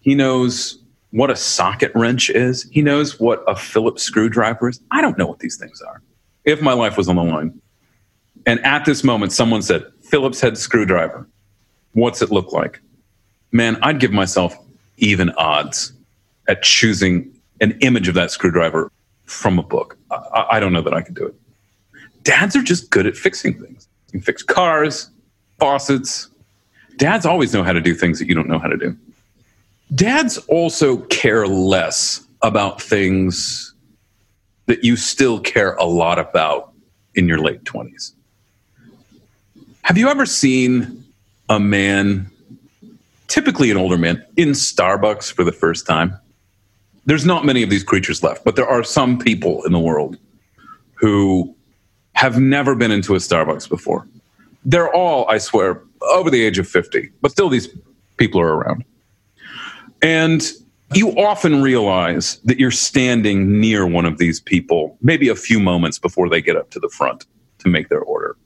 He 0.00 0.14
knows 0.14 0.78
what 1.10 1.30
a 1.30 1.36
socket 1.36 1.92
wrench 1.94 2.30
is. 2.30 2.68
He 2.70 2.82
knows 2.82 3.18
what 3.18 3.42
a 3.46 3.56
Phillips 3.56 4.02
screwdriver 4.02 4.68
is. 4.68 4.80
I 4.90 5.00
don't 5.00 5.16
know 5.18 5.26
what 5.26 5.38
these 5.40 5.56
things 5.56 5.80
are. 5.82 6.02
If 6.44 6.62
my 6.62 6.72
life 6.72 6.96
was 6.96 7.08
on 7.08 7.16
the 7.16 7.22
line, 7.22 7.60
and 8.46 8.64
at 8.64 8.84
this 8.84 9.04
moment, 9.04 9.32
someone 9.32 9.62
said, 9.62 9.84
Phillips 10.02 10.40
head 10.40 10.56
screwdriver. 10.56 11.26
What's 11.92 12.22
it 12.22 12.30
look 12.30 12.52
like? 12.52 12.80
Man, 13.52 13.78
I'd 13.82 14.00
give 14.00 14.12
myself 14.12 14.56
even 14.96 15.30
odds 15.30 15.92
at 16.48 16.62
choosing 16.62 17.30
an 17.60 17.72
image 17.80 18.08
of 18.08 18.14
that 18.14 18.30
screwdriver 18.30 18.90
from 19.24 19.58
a 19.58 19.62
book. 19.62 19.96
I, 20.10 20.46
I 20.52 20.60
don't 20.60 20.72
know 20.72 20.82
that 20.82 20.94
I 20.94 21.02
could 21.02 21.14
do 21.14 21.26
it. 21.26 21.34
Dads 22.22 22.56
are 22.56 22.62
just 22.62 22.90
good 22.90 23.06
at 23.06 23.16
fixing 23.16 23.54
things. 23.54 23.88
You 24.08 24.12
can 24.12 24.20
fix 24.20 24.42
cars, 24.42 25.10
faucets. 25.58 26.28
Dads 26.96 27.26
always 27.26 27.52
know 27.52 27.62
how 27.62 27.72
to 27.72 27.80
do 27.80 27.94
things 27.94 28.18
that 28.18 28.26
you 28.26 28.34
don't 28.34 28.48
know 28.48 28.58
how 28.58 28.68
to 28.68 28.76
do. 28.76 28.96
Dads 29.94 30.38
also 30.48 30.98
care 30.98 31.46
less 31.46 32.26
about 32.42 32.80
things 32.80 33.74
that 34.66 34.84
you 34.84 34.96
still 34.96 35.40
care 35.40 35.74
a 35.76 35.84
lot 35.84 36.18
about 36.18 36.72
in 37.14 37.26
your 37.26 37.38
late 37.38 37.64
20s. 37.64 38.12
Have 39.82 39.96
you 39.96 40.08
ever 40.08 40.26
seen 40.26 41.04
a 41.48 41.58
man, 41.58 42.30
typically 43.28 43.70
an 43.70 43.78
older 43.78 43.96
man, 43.96 44.22
in 44.36 44.50
Starbucks 44.50 45.32
for 45.32 45.44
the 45.44 45.52
first 45.52 45.86
time? 45.86 46.18
There's 47.06 47.24
not 47.24 47.46
many 47.46 47.62
of 47.62 47.70
these 47.70 47.82
creatures 47.82 48.22
left, 48.22 48.44
but 48.44 48.54
there 48.54 48.68
are 48.68 48.84
some 48.84 49.18
people 49.18 49.64
in 49.64 49.72
the 49.72 49.78
world 49.78 50.18
who 50.94 51.54
have 52.18 52.40
never 52.40 52.74
been 52.74 52.90
into 52.90 53.14
a 53.14 53.18
Starbucks 53.18 53.68
before. 53.68 54.04
They're 54.64 54.92
all, 54.92 55.28
I 55.28 55.38
swear, 55.38 55.84
over 56.02 56.30
the 56.30 56.42
age 56.42 56.58
of 56.58 56.66
50, 56.66 57.12
but 57.22 57.30
still 57.30 57.48
these 57.48 57.68
people 58.16 58.40
are 58.40 58.56
around. 58.56 58.84
And 60.02 60.42
you 60.94 61.10
often 61.16 61.62
realize 61.62 62.38
that 62.38 62.58
you're 62.58 62.72
standing 62.72 63.60
near 63.60 63.86
one 63.86 64.04
of 64.04 64.18
these 64.18 64.40
people, 64.40 64.98
maybe 65.00 65.28
a 65.28 65.36
few 65.36 65.60
moments 65.60 66.00
before 66.00 66.28
they 66.28 66.42
get 66.42 66.56
up 66.56 66.70
to 66.70 66.80
the 66.80 66.88
front 66.88 67.24
to 67.60 67.68
make 67.68 67.88
their 67.88 68.00
order. 68.00 68.36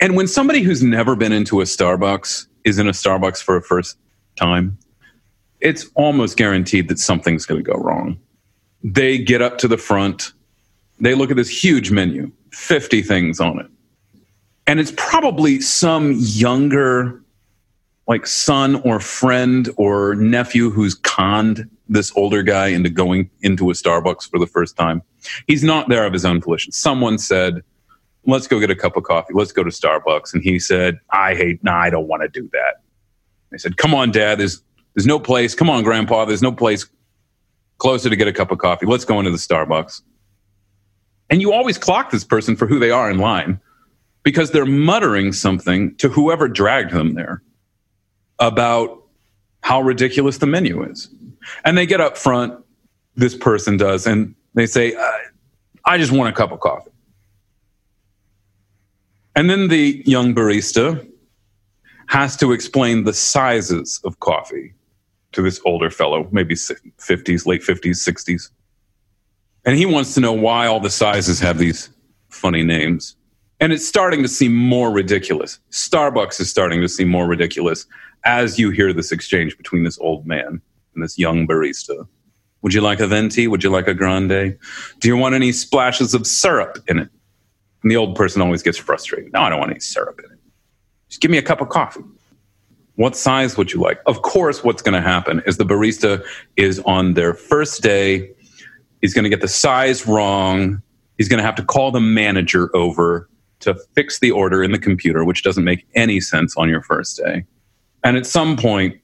And 0.00 0.16
when 0.16 0.26
somebody 0.26 0.62
who's 0.62 0.82
never 0.82 1.14
been 1.14 1.30
into 1.30 1.60
a 1.60 1.64
Starbucks 1.64 2.48
is 2.64 2.80
in 2.80 2.88
a 2.88 2.92
Starbucks 2.92 3.40
for 3.40 3.56
a 3.56 3.62
first 3.62 3.96
time, 4.34 4.76
it's 5.60 5.88
almost 5.94 6.36
guaranteed 6.36 6.88
that 6.88 6.98
something's 6.98 7.46
going 7.46 7.62
to 7.62 7.70
go 7.72 7.78
wrong. 7.78 8.18
They 8.82 9.16
get 9.16 9.42
up 9.42 9.58
to 9.58 9.68
the 9.68 9.78
front, 9.78 10.32
they 10.98 11.14
look 11.14 11.30
at 11.30 11.36
this 11.36 11.48
huge 11.48 11.92
menu, 11.92 12.32
50 12.56 13.02
things 13.02 13.38
on 13.38 13.60
it. 13.60 13.66
And 14.66 14.80
it's 14.80 14.92
probably 14.96 15.60
some 15.60 16.14
younger, 16.16 17.22
like 18.08 18.26
son 18.26 18.76
or 18.76 18.98
friend 18.98 19.68
or 19.76 20.16
nephew 20.16 20.70
who's 20.70 20.94
conned 20.94 21.68
this 21.88 22.10
older 22.16 22.42
guy 22.42 22.68
into 22.68 22.88
going 22.88 23.30
into 23.42 23.70
a 23.70 23.74
Starbucks 23.74 24.28
for 24.28 24.40
the 24.40 24.46
first 24.46 24.76
time. 24.76 25.02
He's 25.46 25.62
not 25.62 25.88
there 25.88 26.06
of 26.06 26.12
his 26.12 26.24
own 26.24 26.40
volition. 26.40 26.72
Someone 26.72 27.18
said, 27.18 27.62
let's 28.24 28.48
go 28.48 28.58
get 28.58 28.70
a 28.70 28.74
cup 28.74 28.96
of 28.96 29.04
coffee. 29.04 29.34
Let's 29.34 29.52
go 29.52 29.62
to 29.62 29.70
Starbucks. 29.70 30.32
And 30.34 30.42
he 30.42 30.58
said, 30.58 30.98
I 31.10 31.34
hate, 31.34 31.62
no, 31.62 31.72
I 31.72 31.90
don't 31.90 32.08
want 32.08 32.22
to 32.22 32.28
do 32.28 32.48
that. 32.54 32.80
They 33.50 33.58
said, 33.58 33.76
come 33.76 33.94
on, 33.94 34.10
dad, 34.10 34.40
there's, 34.40 34.62
there's 34.94 35.06
no 35.06 35.20
place. 35.20 35.54
Come 35.54 35.70
on, 35.70 35.84
grandpa, 35.84 36.24
there's 36.24 36.42
no 36.42 36.52
place 36.52 36.86
closer 37.78 38.08
to 38.10 38.16
get 38.16 38.26
a 38.26 38.32
cup 38.32 38.50
of 38.50 38.58
coffee. 38.58 38.86
Let's 38.86 39.04
go 39.04 39.18
into 39.20 39.30
the 39.30 39.36
Starbucks. 39.36 40.00
And 41.30 41.40
you 41.40 41.52
always 41.52 41.78
clock 41.78 42.10
this 42.10 42.24
person 42.24 42.56
for 42.56 42.66
who 42.66 42.78
they 42.78 42.90
are 42.90 43.10
in 43.10 43.18
line 43.18 43.60
because 44.22 44.50
they're 44.50 44.66
muttering 44.66 45.32
something 45.32 45.94
to 45.96 46.08
whoever 46.08 46.48
dragged 46.48 46.92
them 46.92 47.14
there 47.14 47.42
about 48.38 49.02
how 49.62 49.80
ridiculous 49.80 50.38
the 50.38 50.46
menu 50.46 50.82
is. 50.82 51.08
And 51.64 51.76
they 51.76 51.86
get 51.86 52.00
up 52.00 52.16
front, 52.16 52.54
this 53.14 53.34
person 53.34 53.76
does, 53.76 54.06
and 54.06 54.34
they 54.54 54.66
say, 54.66 54.96
I 55.84 55.98
just 55.98 56.12
want 56.12 56.28
a 56.28 56.32
cup 56.32 56.52
of 56.52 56.60
coffee. 56.60 56.90
And 59.34 59.50
then 59.50 59.68
the 59.68 60.02
young 60.06 60.34
barista 60.34 61.06
has 62.06 62.36
to 62.36 62.52
explain 62.52 63.04
the 63.04 63.12
sizes 63.12 64.00
of 64.04 64.18
coffee 64.20 64.74
to 65.32 65.42
this 65.42 65.60
older 65.64 65.90
fellow, 65.90 66.28
maybe 66.30 66.54
50s, 66.54 67.46
late 67.46 67.62
50s, 67.62 67.96
60s. 67.96 68.50
And 69.66 69.76
he 69.76 69.84
wants 69.84 70.14
to 70.14 70.20
know 70.20 70.32
why 70.32 70.66
all 70.66 70.80
the 70.80 70.90
sizes 70.90 71.40
have 71.40 71.58
these 71.58 71.90
funny 72.30 72.62
names. 72.62 73.16
And 73.58 73.72
it's 73.72 73.86
starting 73.86 74.22
to 74.22 74.28
seem 74.28 74.54
more 74.54 74.90
ridiculous. 74.90 75.58
Starbucks 75.70 76.40
is 76.40 76.48
starting 76.48 76.80
to 76.82 76.88
seem 76.88 77.08
more 77.08 77.26
ridiculous 77.26 77.86
as 78.24 78.58
you 78.58 78.70
hear 78.70 78.92
this 78.92 79.12
exchange 79.12 79.56
between 79.56 79.82
this 79.82 79.98
old 79.98 80.26
man 80.26 80.60
and 80.94 81.02
this 81.02 81.18
young 81.18 81.46
barista. 81.46 82.06
Would 82.62 82.74
you 82.74 82.80
like 82.80 83.00
a 83.00 83.06
venti? 83.06 83.48
Would 83.48 83.64
you 83.64 83.70
like 83.70 83.88
a 83.88 83.94
grande? 83.94 84.58
Do 85.00 85.08
you 85.08 85.16
want 85.16 85.34
any 85.34 85.52
splashes 85.52 86.14
of 86.14 86.26
syrup 86.26 86.78
in 86.88 86.98
it? 86.98 87.08
And 87.82 87.90
the 87.90 87.96
old 87.96 88.14
person 88.14 88.42
always 88.42 88.62
gets 88.62 88.78
frustrated. 88.78 89.32
No, 89.32 89.42
I 89.42 89.50
don't 89.50 89.58
want 89.58 89.70
any 89.70 89.80
syrup 89.80 90.20
in 90.24 90.32
it. 90.32 90.38
Just 91.08 91.20
give 91.20 91.30
me 91.30 91.38
a 91.38 91.42
cup 91.42 91.60
of 91.60 91.68
coffee. 91.68 92.02
What 92.96 93.14
size 93.14 93.56
would 93.56 93.72
you 93.72 93.80
like? 93.80 94.00
Of 94.06 94.22
course, 94.22 94.64
what's 94.64 94.82
going 94.82 94.94
to 94.94 95.06
happen 95.06 95.42
is 95.46 95.58
the 95.58 95.64
barista 95.64 96.24
is 96.56 96.80
on 96.80 97.14
their 97.14 97.34
first 97.34 97.82
day. 97.82 98.30
He's 99.06 99.14
going 99.14 99.22
to 99.22 99.30
get 99.30 99.40
the 99.40 99.46
size 99.46 100.04
wrong. 100.04 100.82
He's 101.16 101.28
going 101.28 101.38
to 101.38 101.44
have 101.44 101.54
to 101.54 101.64
call 101.64 101.92
the 101.92 102.00
manager 102.00 102.74
over 102.74 103.28
to 103.60 103.76
fix 103.94 104.18
the 104.18 104.32
order 104.32 104.64
in 104.64 104.72
the 104.72 104.80
computer, 104.80 105.24
which 105.24 105.44
doesn't 105.44 105.62
make 105.62 105.86
any 105.94 106.18
sense 106.18 106.56
on 106.56 106.68
your 106.68 106.82
first 106.82 107.16
day. 107.24 107.44
And 108.02 108.16
at 108.16 108.26
some 108.26 108.56
point, 108.56 109.00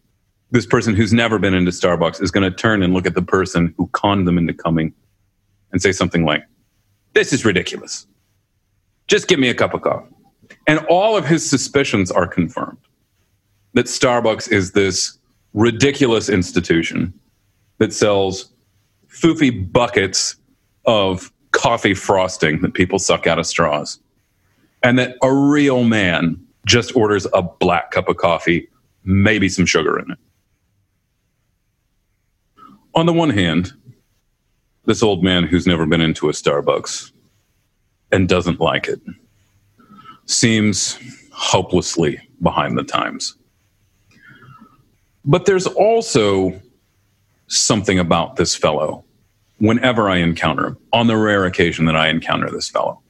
this 0.50 0.66
person 0.66 0.96
who's 0.96 1.12
never 1.12 1.38
been 1.38 1.54
into 1.54 1.70
Starbucks 1.70 2.20
is 2.20 2.32
going 2.32 2.42
to 2.42 2.50
turn 2.50 2.82
and 2.82 2.92
look 2.92 3.06
at 3.06 3.14
the 3.14 3.22
person 3.22 3.72
who 3.78 3.86
conned 3.92 4.26
them 4.26 4.38
into 4.38 4.52
coming 4.52 4.92
and 5.70 5.80
say 5.80 5.92
something 5.92 6.24
like, 6.24 6.42
This 7.12 7.32
is 7.32 7.44
ridiculous. 7.44 8.04
Just 9.06 9.28
give 9.28 9.38
me 9.38 9.50
a 9.50 9.54
cup 9.54 9.72
of 9.72 9.82
coffee. 9.82 10.12
And 10.66 10.80
all 10.90 11.16
of 11.16 11.26
his 11.28 11.48
suspicions 11.48 12.10
are 12.10 12.26
confirmed 12.26 12.76
that 13.74 13.86
Starbucks 13.86 14.50
is 14.50 14.72
this 14.72 15.16
ridiculous 15.54 16.28
institution 16.28 17.14
that 17.78 17.92
sells 17.92 18.51
foofy 19.12 19.72
buckets 19.72 20.36
of 20.84 21.32
coffee 21.52 21.94
frosting 21.94 22.60
that 22.62 22.74
people 22.74 22.98
suck 22.98 23.26
out 23.26 23.38
of 23.38 23.46
straws. 23.46 24.00
And 24.82 24.98
that 24.98 25.16
a 25.22 25.32
real 25.32 25.84
man 25.84 26.44
just 26.66 26.96
orders 26.96 27.26
a 27.32 27.42
black 27.42 27.90
cup 27.90 28.08
of 28.08 28.16
coffee, 28.16 28.68
maybe 29.04 29.48
some 29.48 29.66
sugar 29.66 29.98
in 29.98 30.10
it. 30.10 30.18
On 32.94 33.06
the 33.06 33.12
one 33.12 33.30
hand, 33.30 33.72
this 34.84 35.02
old 35.02 35.22
man 35.22 35.44
who's 35.44 35.66
never 35.66 35.86
been 35.86 36.00
into 36.00 36.28
a 36.28 36.32
Starbucks 36.32 37.12
and 38.10 38.28
doesn't 38.28 38.60
like 38.60 38.88
it 38.88 39.00
seems 40.26 40.98
hopelessly 41.32 42.20
behind 42.42 42.76
the 42.76 42.84
times. 42.84 43.36
But 45.24 45.46
there's 45.46 45.66
also 45.66 46.60
something 47.52 47.98
about 47.98 48.36
this 48.36 48.54
fellow 48.54 49.04
whenever 49.58 50.08
I 50.10 50.16
encounter 50.16 50.68
him, 50.68 50.78
on 50.92 51.06
the 51.06 51.16
rare 51.16 51.44
occasion 51.44 51.84
that 51.84 51.96
I 51.96 52.08
encounter 52.08 52.50
this 52.50 52.68
fellow, 52.68 53.00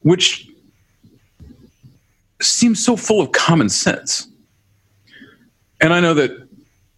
which 0.00 0.48
seems 2.40 2.84
so 2.84 2.96
full 2.96 3.20
of 3.20 3.32
common 3.32 3.68
sense. 3.68 4.26
And 5.80 5.92
I 5.92 6.00
know 6.00 6.14
that 6.14 6.30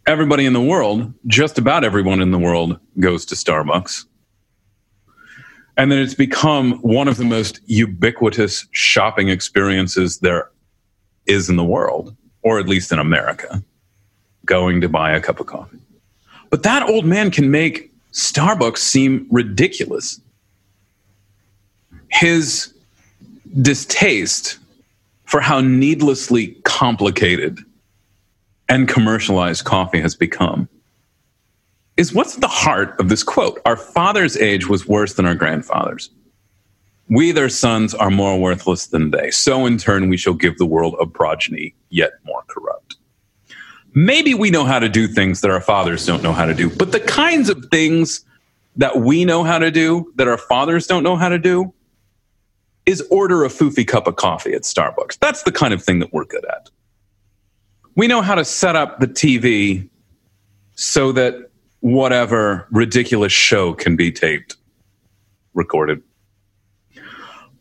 everybody 0.07 0.46
in 0.46 0.53
the 0.53 0.61
world, 0.61 1.12
just 1.26 1.59
about 1.59 1.85
everyone 1.85 2.22
in 2.22 2.31
the 2.31 2.38
world, 2.38 2.79
goes 2.98 3.26
to 3.26 3.35
Starbucks. 3.35 4.05
And 5.76 5.90
then 5.92 5.98
it's 5.98 6.14
become 6.14 6.79
one 6.79 7.09
of 7.09 7.16
the 7.16 7.24
most 7.24 7.61
ubiquitous 7.66 8.66
shopping 8.70 9.29
experiences 9.29 10.18
there 10.18 10.50
is 11.26 11.50
in 11.50 11.57
the 11.57 11.64
world, 11.64 12.16
or 12.42 12.59
at 12.59 12.68
least 12.68 12.92
in 12.92 12.98
America, 12.98 13.62
going 14.51 14.81
to 14.81 14.89
buy 14.89 15.13
a 15.13 15.21
cup 15.21 15.39
of 15.39 15.47
coffee. 15.47 15.79
But 16.51 16.65
that 16.65 16.83
old 16.89 17.07
man 17.07 17.31
can 17.31 17.51
make 17.51 17.93
Starbucks 18.13 18.79
seem 18.79 19.27
ridiculous. 19.31 20.21
His 22.11 22.75
distaste 23.63 24.59
for 25.25 25.41
how 25.41 25.61
needlessly 25.61 26.49
complicated 26.65 27.61
and 28.69 28.89
commercialized 28.89 29.65
coffee 29.65 30.01
has 30.01 30.17
become 30.17 30.69
is 31.97 32.13
what's 32.13 32.35
at 32.35 32.41
the 32.41 32.49
heart 32.49 32.99
of 32.99 33.09
this 33.09 33.23
quote. 33.23 33.61
Our 33.65 33.77
father's 33.77 34.37
age 34.37 34.69
was 34.69 34.89
worse 34.89 35.15
than 35.15 35.27
our 35.27 35.37
grandfather's. 35.37 36.11
We, 37.09 37.31
their 37.31 37.49
sons, 37.49 37.95
are 37.95 38.11
more 38.11 38.39
worthless 38.39 38.87
than 38.87 39.11
they. 39.11 39.31
So, 39.31 39.67
in 39.67 39.79
turn, 39.79 40.09
we 40.09 40.17
shall 40.17 40.35
give 40.35 40.59
the 40.59 40.67
world 40.67 40.95
a 41.01 41.07
progeny 41.07 41.75
yet 41.91 42.13
more 42.25 42.43
corrupt. 42.49 42.80
Maybe 43.92 44.35
we 44.35 44.50
know 44.50 44.64
how 44.64 44.79
to 44.79 44.88
do 44.88 45.09
things 45.09 45.40
that 45.40 45.50
our 45.50 45.61
fathers 45.61 46.07
don't 46.07 46.22
know 46.22 46.33
how 46.33 46.46
to 46.46 46.55
do, 46.55 46.70
but 46.70 46.92
the 46.92 47.00
kinds 47.00 47.48
of 47.48 47.66
things 47.70 48.24
that 48.76 48.98
we 48.98 49.24
know 49.24 49.42
how 49.42 49.59
to 49.59 49.70
do 49.70 50.12
that 50.16 50.29
our 50.29 50.38
fathers 50.38 50.87
don't 50.87 51.03
know 51.03 51.16
how 51.16 51.29
to 51.29 51.38
do 51.38 51.72
is 52.87 53.03
order 53.11 53.44
a 53.44 53.48
foofy 53.48 53.87
cup 53.87 54.07
of 54.07 54.16
coffee 54.16 54.53
at 54.53 54.62
Starbucks. 54.62 55.18
That's 55.18 55.42
the 55.42 55.53
kind 55.53 55.74
of 55.74 55.83
thing 55.83 55.98
that 55.98 56.12
we're 56.12 56.24
good 56.24 56.44
at. 56.44 56.70
We 57.96 58.07
know 58.07 58.22
how 58.22 58.37
to 58.37 58.44
set 58.44 58.76
up 58.76 59.00
the 59.00 59.09
TV 59.09 59.88
so 60.76 61.12
that 61.12 61.50
whatever 61.81 62.66
ridiculous 62.70 63.33
show 63.33 63.74
can 63.74 63.96
be 63.96 64.12
taped, 64.12 64.57
recorded. 65.55 66.03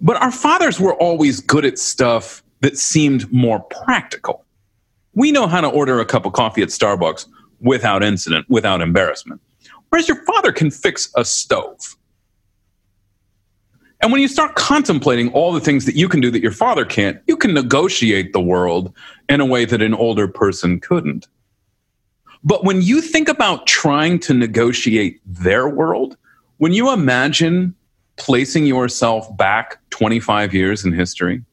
But 0.01 0.17
our 0.21 0.31
fathers 0.31 0.79
were 0.79 0.93
always 0.95 1.41
good 1.41 1.65
at 1.65 1.77
stuff 1.77 2.43
that 2.61 2.77
seemed 2.77 3.31
more 3.31 3.59
practical. 3.59 4.45
We 5.13 5.31
know 5.31 5.47
how 5.47 5.61
to 5.61 5.67
order 5.67 5.99
a 5.99 6.05
cup 6.05 6.25
of 6.25 6.33
coffee 6.33 6.61
at 6.61 6.69
Starbucks 6.69 7.27
without 7.59 8.03
incident, 8.03 8.45
without 8.49 8.81
embarrassment. 8.81 9.41
Whereas 9.89 10.07
your 10.07 10.23
father 10.23 10.51
can 10.51 10.71
fix 10.71 11.11
a 11.15 11.25
stove. 11.25 11.95
And 14.01 14.11
when 14.11 14.21
you 14.21 14.27
start 14.27 14.55
contemplating 14.55 15.31
all 15.33 15.51
the 15.51 15.59
things 15.59 15.85
that 15.85 15.95
you 15.95 16.07
can 16.07 16.21
do 16.21 16.31
that 16.31 16.41
your 16.41 16.53
father 16.53 16.85
can't, 16.85 17.21
you 17.27 17.35
can 17.35 17.53
negotiate 17.53 18.31
the 18.31 18.39
world 18.39 18.93
in 19.27 19.41
a 19.41 19.45
way 19.45 19.65
that 19.65 19.81
an 19.81 19.93
older 19.93 20.27
person 20.27 20.79
couldn't. 20.79 21.27
But 22.43 22.63
when 22.63 22.81
you 22.81 23.01
think 23.01 23.27
about 23.27 23.67
trying 23.67 24.19
to 24.19 24.33
negotiate 24.33 25.19
their 25.25 25.67
world, 25.67 26.15
when 26.57 26.71
you 26.71 26.91
imagine 26.93 27.75
placing 28.15 28.65
yourself 28.65 29.35
back 29.35 29.79
25 29.89 30.53
years 30.53 30.85
in 30.85 30.93
history 30.93 31.43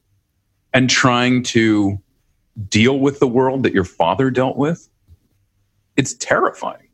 and 0.73 0.89
trying 0.89 1.43
to 1.43 1.99
deal 2.69 2.99
with 2.99 3.19
the 3.19 3.27
world 3.27 3.63
that 3.63 3.73
your 3.73 3.83
father 3.83 4.29
dealt 4.29 4.57
with? 4.57 4.89
It's 5.95 6.13
terrifying. 6.13 6.87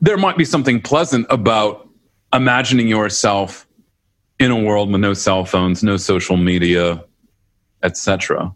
There 0.00 0.16
might 0.16 0.36
be 0.36 0.44
something 0.44 0.80
pleasant 0.80 1.26
about 1.30 1.88
imagining 2.32 2.88
yourself 2.88 3.66
in 4.38 4.50
a 4.50 4.60
world 4.60 4.90
with 4.90 5.00
no 5.00 5.14
cell 5.14 5.44
phones, 5.44 5.82
no 5.82 5.96
social 5.96 6.36
media, 6.36 7.04
etc. 7.82 8.54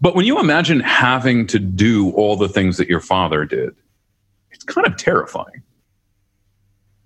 But 0.00 0.14
when 0.14 0.24
you 0.24 0.38
imagine 0.38 0.80
having 0.80 1.46
to 1.48 1.58
do 1.58 2.10
all 2.10 2.36
the 2.36 2.48
things 2.48 2.76
that 2.76 2.88
your 2.88 3.00
father 3.00 3.44
did, 3.44 3.74
it's 4.50 4.64
kind 4.64 4.86
of 4.86 4.96
terrifying. 4.96 5.62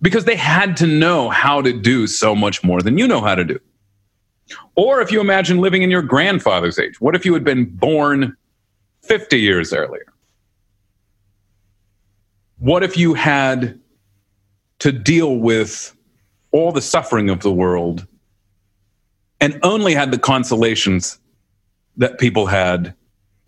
Because 0.03 0.25
they 0.25 0.37
had 0.37 0.77
to 0.79 0.87
know 0.87 1.31
how 1.31 1.63
to 1.63 1.73
do 1.73 2.07
so 2.07 2.35
much 2.35 2.63
more 2.63 2.83
than 2.83 2.99
you 2.99 3.09
know 3.09 3.21
how 3.21 3.35
to 3.35 3.45
do. 3.45 3.59
Or 4.75 5.01
if 5.01 5.11
you 5.11 5.21
imagine 5.21 5.59
living 5.59 5.83
in 5.83 5.91
your 5.91 6.03
grandfather's 6.03 6.79
age, 6.79 7.01
what 7.01 7.15
if 7.15 7.25
you 7.25 7.35
had 7.35 7.45
been 7.45 7.65
born 7.65 8.37
50 9.03 9.41
years 9.41 9.73
earlier? 9.73 10.13
What 12.59 12.83
if 12.83 12.97
you 12.97 13.15
had 13.15 13.79
to 14.79 14.93
deal 14.93 15.37
with 15.37 15.95
all 16.53 16.73
the 16.73 16.83
suffering 16.83 17.29
of 17.29 17.41
the 17.41 17.53
world 17.53 18.07
and 19.41 19.59
only 19.63 19.95
had 19.95 20.11
the 20.11 20.19
consolations 20.19 21.19
that 21.97 22.19
people 22.19 22.47
had 22.47 22.95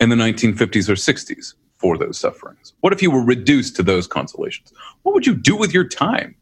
in 0.01 0.09
the 0.11 0.17
1950s 0.17 0.89
or 0.89 0.95
60s 0.95 1.55
for 1.77 1.97
those 1.97 2.19
sufferings? 2.19 2.75
What 2.81 2.93
if 2.93 3.03
you 3.03 3.11
were 3.11 3.25
reduced 3.25 3.77
to 3.77 3.83
those 3.83 4.07
consolations? 4.07 4.73
What 5.03 5.15
would 5.15 5.27
you 5.27 5.35
do 5.35 5.57
with 5.57 5.73
your 5.73 5.85
time? 5.85 6.35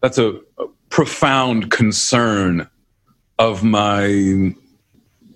That's 0.00 0.18
a, 0.18 0.40
a 0.58 0.66
profound 0.96 1.70
concern 1.70 2.66
of 3.38 3.62
my 3.62 4.54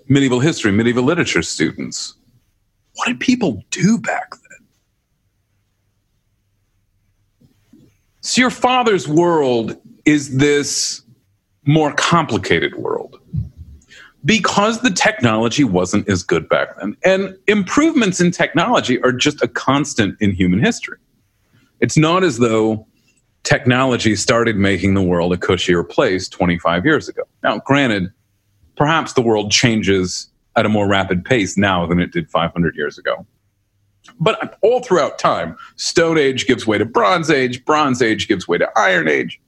medieval 0.09 0.41
history, 0.41 0.73
medieval 0.73 1.05
literature 1.05 1.43
students. 1.43 2.15
What 2.95 3.09
did 3.09 3.21
people 3.21 3.63
do 3.69 3.99
back 3.99 4.31
then? 4.31 4.67
So, 8.23 8.41
your 8.41 8.49
father's 8.49 9.07
world 9.07 9.77
is 10.07 10.39
this 10.39 11.03
more 11.67 11.93
complicated 11.93 12.77
world 12.77 13.21
because 14.25 14.81
the 14.81 14.91
technology 14.91 15.65
wasn't 15.65 16.09
as 16.09 16.23
good 16.23 16.49
back 16.49 16.69
then. 16.79 16.97
And 17.05 17.37
improvements 17.49 18.19
in 18.19 18.31
technology 18.31 18.99
are 19.03 19.13
just 19.13 19.43
a 19.43 19.49
constant 19.49 20.17
in 20.23 20.33
human 20.33 20.65
history. 20.65 20.97
It's 21.81 21.99
not 21.99 22.25
as 22.25 22.39
though 22.39 22.87
technology 23.51 24.15
started 24.15 24.55
making 24.55 24.95
the 24.95 25.03
world 25.03 25.33
a 25.33 25.37
cushier 25.37 25.87
place 25.87 26.29
25 26.29 26.85
years 26.85 27.09
ago. 27.09 27.25
Now, 27.43 27.59
granted, 27.59 28.13
perhaps 28.77 29.15
the 29.15 29.23
world 29.23 29.51
changes 29.51 30.29
at 30.55 30.67
a 30.67 30.69
more 30.69 30.87
rapid 30.87 31.25
pace 31.25 31.57
now 31.57 31.85
than 31.85 31.99
it 31.99 32.13
did 32.13 32.31
500 32.31 32.77
years 32.77 32.97
ago. 32.97 33.27
But 34.21 34.57
all 34.63 34.85
throughout 34.85 35.19
time, 35.19 35.57
Stone 35.75 36.17
Age 36.17 36.47
gives 36.47 36.65
way 36.65 36.79
to 36.79 36.85
Bronze 36.85 37.29
Age, 37.29 37.65
Bronze 37.65 38.01
Age 38.01 38.29
gives 38.29 38.47
way 38.47 38.57
to 38.57 38.71
Iron 38.79 39.09
Age. 39.09 39.41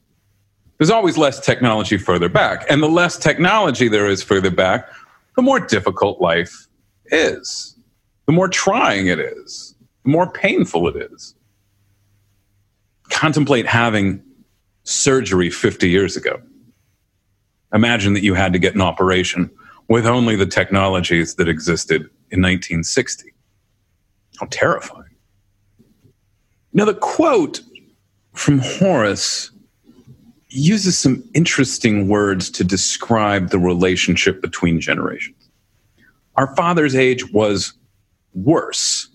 There's 0.79 0.91
always 0.91 1.17
less 1.17 1.39
technology 1.39 1.97
further 1.97 2.29
back. 2.29 2.67
And 2.69 2.83
the 2.83 2.89
less 2.89 3.17
technology 3.17 3.87
there 3.87 4.09
is 4.09 4.21
further 4.21 4.51
back, 4.51 4.91
the 5.37 5.43
more 5.43 5.61
difficult 5.61 6.21
life 6.21 6.67
is, 7.07 7.79
the 8.27 8.33
more 8.33 8.49
trying 8.49 9.07
it 9.07 9.21
is, 9.21 9.77
the 10.03 10.11
more 10.11 10.29
painful 10.29 10.89
it 10.89 10.97
is. 11.13 11.37
Contemplate 13.13 13.67
having 13.67 14.23
surgery 14.85 15.51
50 15.51 15.89
years 15.89 16.17
ago. 16.17 16.41
Imagine 17.73 18.15
that 18.15 18.23
you 18.23 18.35
had 18.35 18.53
to 18.53 18.59
get 18.59 18.75
an 18.75 18.81
operation 18.81 19.51
with 19.89 20.07
only 20.07 20.35
the 20.35 20.47
technologies 20.47 21.37
that 21.37 21.49
existed 21.49 22.03
in 22.31 22.41
1960. 22.41 23.33
How 24.41 24.47
terrifying. 24.51 25.05
Now, 26.73 26.87
the 26.87 26.95
quote 26.95 27.61
from 28.33 28.59
Horace 28.59 29.51
uses 30.49 30.99
some 30.99 31.23
interesting 31.35 32.09
words 32.09 32.51
to 32.51 32.65
describe 32.65 33.51
the 33.51 33.59
relationship 33.59 34.41
between 34.41 34.81
generations. 34.81 35.51
Our 36.37 36.55
father's 36.57 36.95
age 36.95 37.31
was 37.33 37.75
worse 38.35 39.09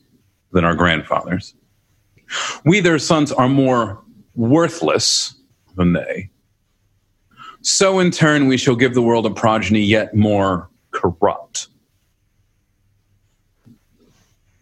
than 0.51 0.65
our 0.65 0.75
grandfather's. 0.75 1.53
We, 2.65 2.79
their 2.79 2.99
sons, 2.99 3.31
are 3.31 3.49
more 3.49 4.01
worthless 4.35 5.35
than 5.75 5.93
they. 5.93 6.29
So, 7.61 7.99
in 7.99 8.11
turn, 8.11 8.47
we 8.47 8.57
shall 8.57 8.75
give 8.75 8.93
the 8.93 9.01
world 9.01 9.25
a 9.25 9.31
progeny 9.31 9.81
yet 9.81 10.13
more 10.13 10.69
corrupt 10.91 11.67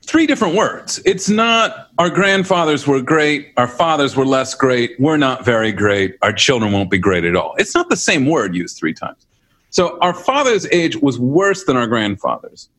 three 0.06 0.28
different 0.28 0.56
words. 0.56 1.02
It's 1.06 1.30
not 1.30 1.90
our 1.98 2.10
grandfathers 2.10 2.88
were 2.88 3.02
great, 3.02 3.52
our 3.58 3.68
fathers 3.68 4.16
were 4.16 4.26
less 4.26 4.54
great, 4.54 5.00
we're 5.00 5.18
not 5.18 5.44
very 5.44 5.72
great, 5.72 6.16
our 6.22 6.32
children 6.32 6.72
won't 6.72 6.92
be 6.92 6.98
great 6.98 7.26
at 7.26 7.36
all. 7.36 7.56
It's 7.58 7.74
not 7.74 7.90
the 7.90 7.98
same 7.98 8.26
word 8.26 8.56
used 8.56 8.78
three 8.78 8.94
times. 8.94 9.26
So 9.72 9.98
our 10.00 10.14
father's 10.14 10.68
age 10.72 10.96
was 10.98 11.20
worse 11.20 11.66
than 11.66 11.76
our 11.76 11.88
grandfathers. 11.88 12.70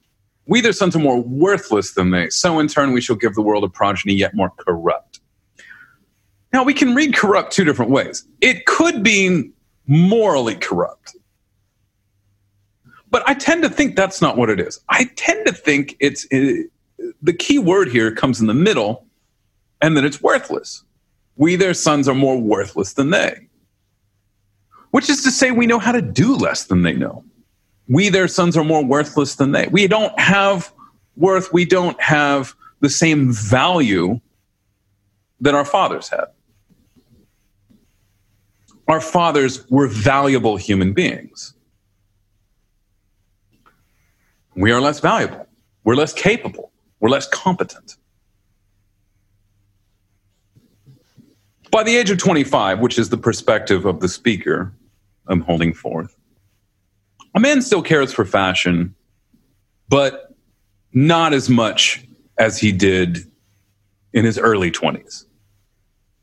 We, 0.46 0.60
their 0.60 0.72
sons, 0.72 0.94
are 0.94 1.00
more 1.00 1.20
worthless 1.20 1.92
than 1.92 2.10
they. 2.10 2.30
So 2.30 2.58
in 2.58 2.68
turn, 2.68 2.92
we 2.92 3.00
shall 3.00 3.16
give 3.16 3.34
the 3.34 3.42
world 3.42 3.64
a 3.64 3.68
progeny 3.68 4.14
yet 4.14 4.34
more 4.34 4.50
corrupt. 4.56 5.20
Now, 6.52 6.62
we 6.62 6.72
can 6.72 6.94
read 6.94 7.14
corrupt 7.14 7.52
two 7.52 7.64
different 7.64 7.90
ways. 7.90 8.26
It 8.40 8.64
could 8.66 9.02
be 9.02 9.50
morally 9.86 10.54
corrupt. 10.54 11.16
But 13.10 13.28
I 13.28 13.34
tend 13.34 13.62
to 13.62 13.68
think 13.68 13.96
that's 13.96 14.20
not 14.20 14.36
what 14.36 14.50
it 14.50 14.60
is. 14.60 14.80
I 14.88 15.10
tend 15.16 15.46
to 15.46 15.52
think 15.52 15.96
it's 16.00 16.26
uh, 16.32 16.62
the 17.22 17.32
key 17.32 17.58
word 17.58 17.88
here 17.88 18.14
comes 18.14 18.40
in 18.40 18.46
the 18.46 18.54
middle, 18.54 19.06
and 19.80 19.96
then 19.96 20.04
it's 20.04 20.22
worthless. 20.22 20.82
We, 21.36 21.56
their 21.56 21.74
sons, 21.74 22.08
are 22.08 22.14
more 22.14 22.40
worthless 22.40 22.94
than 22.94 23.10
they. 23.10 23.48
Which 24.90 25.10
is 25.10 25.22
to 25.24 25.30
say, 25.30 25.50
we 25.50 25.66
know 25.66 25.78
how 25.78 25.92
to 25.92 26.00
do 26.02 26.34
less 26.34 26.64
than 26.64 26.82
they 26.82 26.94
know. 26.94 27.24
We, 27.88 28.08
their 28.08 28.28
sons, 28.28 28.56
are 28.56 28.64
more 28.64 28.84
worthless 28.84 29.36
than 29.36 29.52
they. 29.52 29.68
We 29.68 29.86
don't 29.86 30.18
have 30.18 30.72
worth, 31.16 31.52
we 31.52 31.64
don't 31.64 32.00
have 32.00 32.54
the 32.80 32.90
same 32.90 33.32
value 33.32 34.20
that 35.40 35.54
our 35.54 35.64
fathers 35.64 36.08
had. 36.08 36.26
Our 38.88 39.00
fathers 39.00 39.68
were 39.70 39.88
valuable 39.88 40.56
human 40.56 40.92
beings. 40.92 41.54
We 44.54 44.72
are 44.72 44.80
less 44.80 45.00
valuable. 45.00 45.46
We're 45.84 45.96
less 45.96 46.12
capable. 46.12 46.72
We're 47.00 47.10
less 47.10 47.28
competent. 47.28 47.96
By 51.70 51.82
the 51.82 51.96
age 51.96 52.10
of 52.10 52.18
25, 52.18 52.80
which 52.80 52.98
is 52.98 53.10
the 53.10 53.18
perspective 53.18 53.84
of 53.84 54.00
the 54.00 54.08
speaker 54.08 54.72
I'm 55.26 55.40
holding 55.40 55.74
forth, 55.74 56.15
a 57.36 57.40
man 57.40 57.60
still 57.60 57.82
cares 57.82 58.12
for 58.14 58.24
fashion, 58.24 58.94
but 59.88 60.34
not 60.94 61.34
as 61.34 61.50
much 61.50 62.02
as 62.38 62.58
he 62.58 62.72
did 62.72 63.18
in 64.14 64.24
his 64.24 64.38
early 64.38 64.70
20s. 64.70 65.26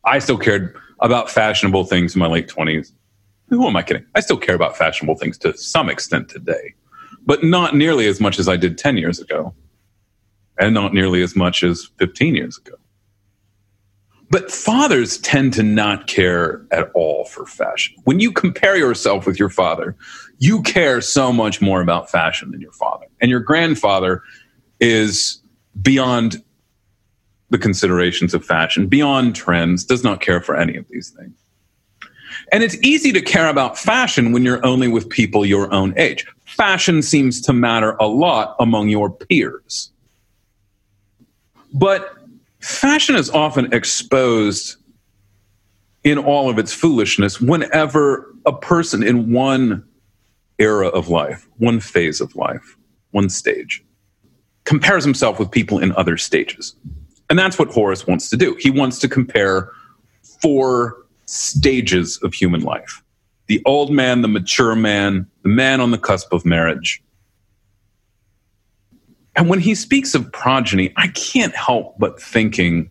I 0.04 0.17
still 0.17 0.39
cared 0.39 0.76
about 0.99 1.30
fashionable 1.30 1.86
things 1.86 2.15
in 2.15 2.19
my 2.19 2.28
late 2.28 2.47
20s. 2.47 2.91
Who 3.49 3.67
am 3.67 3.76
I 3.76 3.84
kidding? 3.84 4.06
I 4.15 4.21
still 4.21 4.38
care 4.38 4.56
about 4.56 4.76
fashionable 4.76 5.15
things 5.15 5.38
to 5.39 5.56
some 5.56 5.88
extent 5.88 6.30
today, 6.30 6.73
but 7.26 7.43
not 7.43 7.76
nearly 7.76 8.08
as 8.08 8.19
much 8.19 8.39
as 8.39 8.49
I 8.49 8.58
did 8.58 8.80
10 8.80 8.97
years 8.97 9.19
ago 9.19 9.54
and 10.58 10.73
not 10.73 10.95
nearly 10.95 11.21
as 11.21 11.36
much 11.36 11.62
as 11.62 11.91
15 11.99 12.34
years 12.34 12.58
ago. 12.58 12.76
But 14.32 14.52
fathers 14.52 15.19
tend 15.19 15.54
to 15.54 15.63
not 15.63 16.08
care 16.08 16.65
at 16.71 16.89
all 16.95 17.26
for 17.26 17.45
fashion. 17.45 17.93
When 18.04 18.19
you 18.19 18.32
compare 18.32 18.76
yourself 18.76 19.28
with 19.28 19.38
your 19.38 19.49
father, 19.49 19.95
you 20.38 20.62
care 20.62 21.02
so 21.02 21.32
much 21.32 21.62
more 21.62 21.82
about 21.82 22.10
fashion 22.10 22.52
than 22.52 22.62
your 22.62 22.72
father. 22.74 23.06
And 23.22 23.30
your 23.30 23.39
grandfather 23.39 24.22
is 24.80 25.41
beyond 25.82 26.43
the 27.50 27.58
considerations 27.58 28.34
of 28.34 28.43
fashion, 28.43 28.88
beyond 28.88 29.36
trends, 29.36 29.86
does 29.86 30.04
not 30.04 30.22
care 30.22 30.41
for 30.41 30.56
any 30.56 30.76
of 30.76 30.88
these 30.89 31.12
things. 31.12 31.34
And 32.52 32.63
it's 32.63 32.76
easy 32.84 33.12
to 33.12 33.22
care 33.22 33.48
about 33.48 33.78
fashion 33.78 34.32
when 34.32 34.43
you're 34.43 34.65
only 34.65 34.88
with 34.88 35.10
people 35.10 35.46
your 35.46 35.72
own 35.74 35.93
age. 35.98 36.26
Fashion 36.46 37.02
seems 37.02 37.41
to 37.41 37.54
matter 37.54 37.91
a 38.00 38.08
lot 38.08 38.56
among 38.60 38.89
your 38.89 39.10
peers. 39.10 39.91
But 41.74 42.17
fashion 42.60 43.15
is 43.15 43.30
often 43.30 43.74
exposed 43.74 44.78
in 46.04 46.17
all 46.17 46.50
of 46.50 46.60
its 46.60 46.74
foolishness 46.74 47.39
whenever 47.39 48.34
a 48.46 48.52
person 48.52 49.04
in 49.04 49.32
one 49.32 49.84
era 50.63 50.88
of 50.88 51.10
life, 51.10 51.47
one 51.58 51.82
phase 51.82 52.21
of 52.21 52.34
life, 52.36 52.78
one 53.12 53.30
stage, 53.30 53.84
compares 54.63 55.04
himself 55.04 55.38
with 55.38 55.52
people 55.52 55.78
in 55.78 55.91
other 55.97 56.15
stages. 56.17 56.73
And 57.30 57.38
that's 57.38 57.60
what 57.60 57.67
Horace 57.67 58.08
wants 58.08 58.30
to 58.30 58.38
do. 58.38 58.56
He 58.60 58.71
wants 58.71 58.97
to 58.99 59.10
compare 59.10 59.69
four 60.41 61.06
stages 61.26 62.17
of 62.23 62.34
human 62.34 62.62
life 62.62 63.02
the 63.47 63.62
old 63.65 63.91
man, 63.91 64.21
the 64.21 64.28
mature 64.30 64.73
man, 64.73 65.28
the 65.41 65.49
man 65.49 65.82
on 65.82 65.91
the 65.91 65.97
cusp 65.97 66.32
of 66.32 66.45
marriage. 66.45 67.04
And 69.36 69.49
when 69.49 69.60
he 69.60 69.76
speaks 69.76 70.15
of 70.15 70.32
progeny, 70.32 70.93
I 70.95 71.08
can't 71.10 71.54
help 71.54 71.99
but 71.99 72.21
thinking 72.21 72.89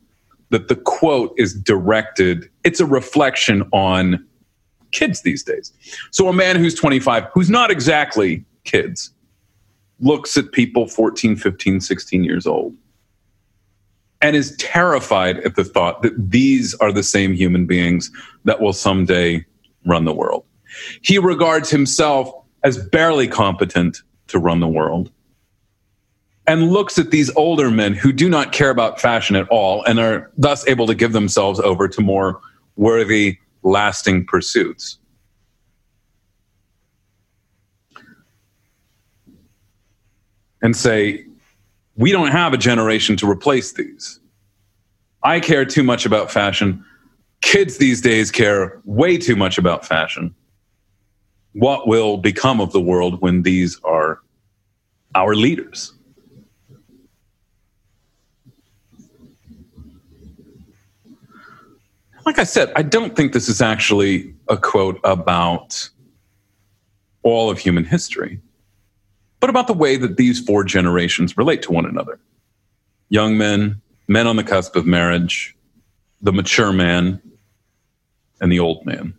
that 0.51 0.69
the 0.69 0.77
quote 0.77 1.33
is 1.39 1.55
directed, 1.55 2.51
it's 2.65 2.81
a 2.81 2.87
reflection 2.87 3.63
on 3.73 4.23
kids 4.93 5.23
these 5.23 5.43
days. 5.43 5.73
So 6.11 6.29
a 6.29 6.33
man 6.33 6.57
who's 6.57 6.75
25, 6.75 7.25
who's 7.33 7.51
not 7.51 7.71
exactly 7.71 8.45
kids, 8.65 9.11
looks 10.01 10.37
at 10.37 10.53
people 10.53 10.87
14, 10.87 11.37
15, 11.37 11.81
16 11.81 12.25
years 12.25 12.47
old 12.47 12.75
and 14.21 14.37
is 14.37 14.57
terrified 14.57 15.39
at 15.39 15.57
the 15.57 15.65
thought 15.65 16.03
that 16.03 16.31
these 16.31 16.75
are 16.77 16.93
the 16.93 17.03
same 17.03 17.35
human 17.35 17.67
beings 17.67 18.11
that 18.45 18.61
will 18.61 18.73
someday 18.73 19.45
run 19.85 20.05
the 20.05 20.13
world. 20.13 20.45
He 21.03 21.19
regards 21.19 21.71
himself 21.71 22.33
as 22.63 22.79
barely 22.79 23.27
competent 23.27 24.03
to 24.29 24.39
run 24.39 24.61
the 24.61 24.69
world 24.69 25.11
and 26.47 26.73
looks 26.73 26.99
at 26.99 27.11
these 27.11 27.35
older 27.37 27.71
men 27.71 27.95
who 27.95 28.13
do 28.13 28.29
not 28.29 28.53
care 28.53 28.71
about 28.71 29.01
fashion 29.01 29.37
at 29.37 29.49
all 29.49 29.83
and 29.85 29.99
are 29.99 30.31
thus 30.37 30.67
able 30.67 30.87
to 30.87 30.95
give 30.95 31.13
themselves 31.13 31.61
over 31.61 31.89
to 31.89 32.01
more 32.01 32.41
worthy, 32.77 33.39
lasting 33.63 34.27
pursuits. 34.27 34.99
And 40.63 40.77
say, 40.77 41.27
we 41.97 42.13
don't 42.13 42.31
have 42.31 42.53
a 42.53 42.57
generation 42.57 43.17
to 43.17 43.29
replace 43.29 43.73
these. 43.73 44.21
I 45.23 45.41
care 45.41 45.65
too 45.65 45.83
much 45.83 46.07
about 46.07 46.31
fashion. 46.31 46.85
Kids 47.41 47.79
these 47.79 48.01
days 48.01 48.31
care 48.31 48.81
way 48.85 49.19
too 49.19 49.37
much 49.37 49.59
about 49.59 49.85
fashion. 49.85 50.35
What 51.53 51.87
will 51.87 52.17
become 52.17 52.61
of 52.61 52.73
the 52.73 52.81
world 52.81 53.21
when 53.21 53.43
these 53.43 53.79
are 53.85 54.21
our 55.15 55.35
leaders? 55.35 55.93
Like 62.25 62.39
I 62.39 62.45
said, 62.45 62.73
I 62.77 62.83
don't 62.83 63.17
think 63.17 63.33
this 63.33 63.49
is 63.49 63.61
actually 63.61 64.35
a 64.49 64.57
quote 64.57 65.01
about 65.05 65.89
all 67.23 67.51
of 67.51 67.59
human 67.59 67.85
history, 67.85 68.41
but 69.41 69.51
about 69.51 69.67
the 69.67 69.73
way 69.73 69.97
that 69.97 70.17
these 70.17 70.41
four 70.41 70.65
generations 70.65 71.37
relate 71.37 71.63
to 71.63 71.73
one 71.73 71.87
another. 71.87 72.19
Young 73.09 73.37
men, 73.37 73.81
men 74.09 74.27
on 74.27 74.37
the 74.37 74.45
cusp 74.45 74.77
of 74.77 74.87
marriage, 74.87 75.57
the 76.21 76.33
mature 76.33 76.73
man, 76.73 77.21
and 78.41 78.51
the 78.51 78.59
old 78.59 78.85
man. 78.85 79.15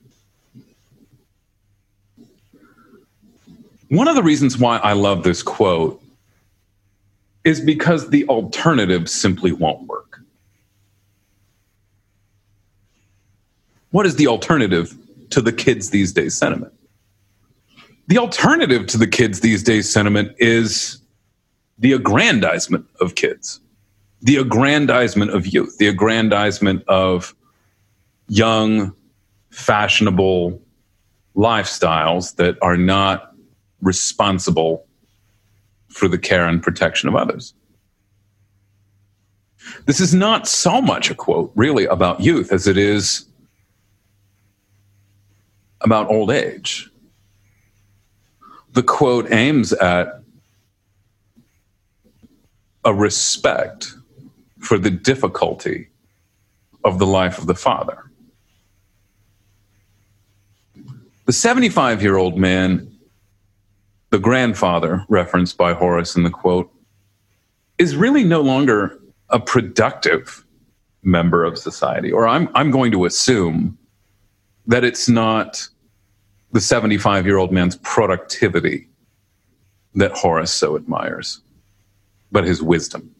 One 3.89 4.07
of 4.07 4.15
the 4.15 4.23
reasons 4.23 4.57
why 4.57 4.77
I 4.77 4.93
love 4.93 5.23
this 5.23 5.43
quote 5.43 6.01
is 7.43 7.61
because 7.61 8.09
the 8.09 8.27
alternative 8.27 9.09
simply 9.09 9.51
won't 9.51 9.87
work. 9.87 10.12
What 13.93 14.07
is 14.07 14.15
the 14.15 14.25
alternative 14.25 14.97
to 15.29 15.39
the 15.39 15.51
kids 15.51 15.91
these 15.91 16.11
days 16.11 16.35
sentiment? 16.35 16.73
The 18.07 18.17
alternative 18.17 18.87
to 18.87 18.97
the 18.97 19.05
kids 19.05 19.41
these 19.41 19.61
days 19.61 19.87
sentiment 19.87 20.35
is 20.39 20.97
the 21.77 21.93
aggrandizement 21.93 22.87
of 23.01 23.13
kids, 23.13 23.59
the 24.19 24.37
aggrandizement 24.37 25.29
of 25.29 25.45
youth, 25.45 25.77
the 25.77 25.87
aggrandizement 25.87 26.83
of 26.87 27.35
young, 28.27 28.95
fashionable 29.51 30.59
lifestyles 31.35 32.35
that 32.37 32.57
are 32.63 32.77
not 32.77 33.35
responsible 33.83 34.87
for 35.89 36.07
the 36.07 36.17
care 36.17 36.47
and 36.47 36.63
protection 36.63 37.07
of 37.07 37.15
others. 37.15 37.53
This 39.85 39.99
is 39.99 40.15
not 40.15 40.47
so 40.47 40.81
much 40.81 41.11
a 41.11 41.15
quote, 41.15 41.51
really, 41.53 41.85
about 41.85 42.21
youth 42.21 42.51
as 42.51 42.65
it 42.65 42.75
is 42.75 43.27
about 45.83 46.09
old 46.09 46.31
age. 46.31 46.89
The 48.71 48.83
quote 48.83 49.31
aims 49.31 49.73
at 49.73 50.21
a 52.85 52.93
respect 52.93 53.93
for 54.59 54.77
the 54.77 54.89
difficulty 54.89 55.89
of 56.83 56.99
the 56.99 57.05
life 57.05 57.37
of 57.37 57.47
the 57.47 57.55
father. 57.55 58.03
The 61.25 61.33
75 61.33 62.01
year 62.01 62.17
old 62.17 62.37
man, 62.37 62.89
the 64.09 64.19
grandfather 64.19 65.05
referenced 65.07 65.57
by 65.57 65.73
Horace 65.73 66.15
in 66.15 66.23
the 66.23 66.29
quote, 66.29 66.71
is 67.77 67.95
really 67.95 68.23
no 68.23 68.41
longer 68.41 68.99
a 69.29 69.39
productive 69.39 70.45
member 71.03 71.43
of 71.43 71.57
society, 71.57 72.11
or 72.11 72.27
I'm, 72.27 72.49
I'm 72.55 72.71
going 72.71 72.91
to 72.91 73.05
assume 73.05 73.77
that 74.67 74.83
it's 74.83 75.09
not 75.09 75.67
the 76.53 76.61
75 76.61 77.25
year 77.25 77.37
old 77.37 77.51
man's 77.51 77.75
productivity 77.77 78.87
that 79.95 80.11
Horace 80.11 80.51
so 80.51 80.75
admires, 80.75 81.41
but 82.31 82.45
his 82.45 82.61
wisdom. 82.61 83.13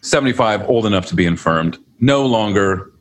75, 0.00 0.68
old 0.68 0.86
enough 0.86 1.06
to 1.06 1.14
be 1.14 1.26
infirmed, 1.26 1.78
no 2.00 2.24
longer 2.24 2.92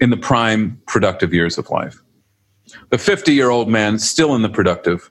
in 0.00 0.10
the 0.10 0.16
prime 0.16 0.80
productive 0.86 1.32
years 1.32 1.58
of 1.58 1.70
life. 1.70 2.00
The 2.90 2.98
50 2.98 3.32
year 3.32 3.50
old 3.50 3.68
man, 3.68 3.98
still 3.98 4.34
in 4.34 4.42
the 4.42 4.48
productive 4.48 5.10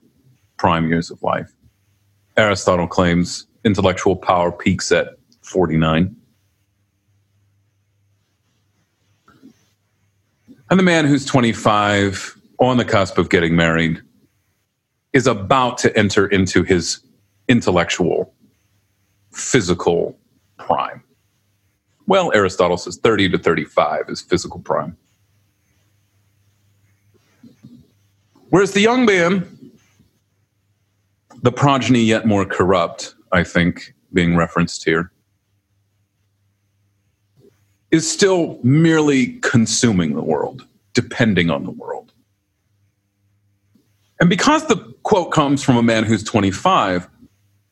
prime 0.57 0.87
years 0.89 1.11
of 1.11 1.21
life. 1.23 1.51
Aristotle 2.37 2.87
claims 2.87 3.47
intellectual 3.65 4.15
power 4.15 4.51
peaks 4.51 4.91
at 4.91 5.09
49. 5.41 6.15
And 10.73 10.79
the 10.79 10.83
man 10.83 11.05
who's 11.05 11.23
25, 11.23 12.35
on 12.57 12.77
the 12.77 12.83
cusp 12.83 13.19
of 13.19 13.29
getting 13.29 13.55
married, 13.55 14.01
is 15.13 15.27
about 15.27 15.77
to 15.77 15.95
enter 15.95 16.25
into 16.25 16.63
his 16.63 16.99
intellectual, 17.47 18.33
physical 19.29 20.17
prime. 20.57 21.03
Well, 22.07 22.31
Aristotle 22.33 22.77
says 22.77 22.97
30 22.97 23.29
to 23.29 23.37
35 23.37 24.05
is 24.09 24.21
physical 24.21 24.61
prime. 24.61 24.97
Whereas 28.49 28.71
the 28.71 28.81
young 28.81 29.05
man, 29.05 29.71
the 31.43 31.51
progeny 31.51 32.01
yet 32.01 32.25
more 32.25 32.45
corrupt, 32.45 33.13
I 33.31 33.43
think, 33.43 33.93
being 34.11 34.35
referenced 34.35 34.85
here, 34.85 35.11
is 37.93 38.11
still 38.11 38.59
merely 38.63 39.33
consuming 39.41 40.15
the 40.15 40.23
world, 40.23 40.65
depending 40.95 41.51
on 41.51 41.63
the 41.63 41.69
world. 41.69 42.11
And 44.19 44.31
because 44.31 44.65
the 44.65 44.77
quote 45.03 45.31
comes 45.31 45.63
from 45.63 45.77
a 45.77 45.83
man 45.83 46.03
who's 46.03 46.23
25, 46.23 47.07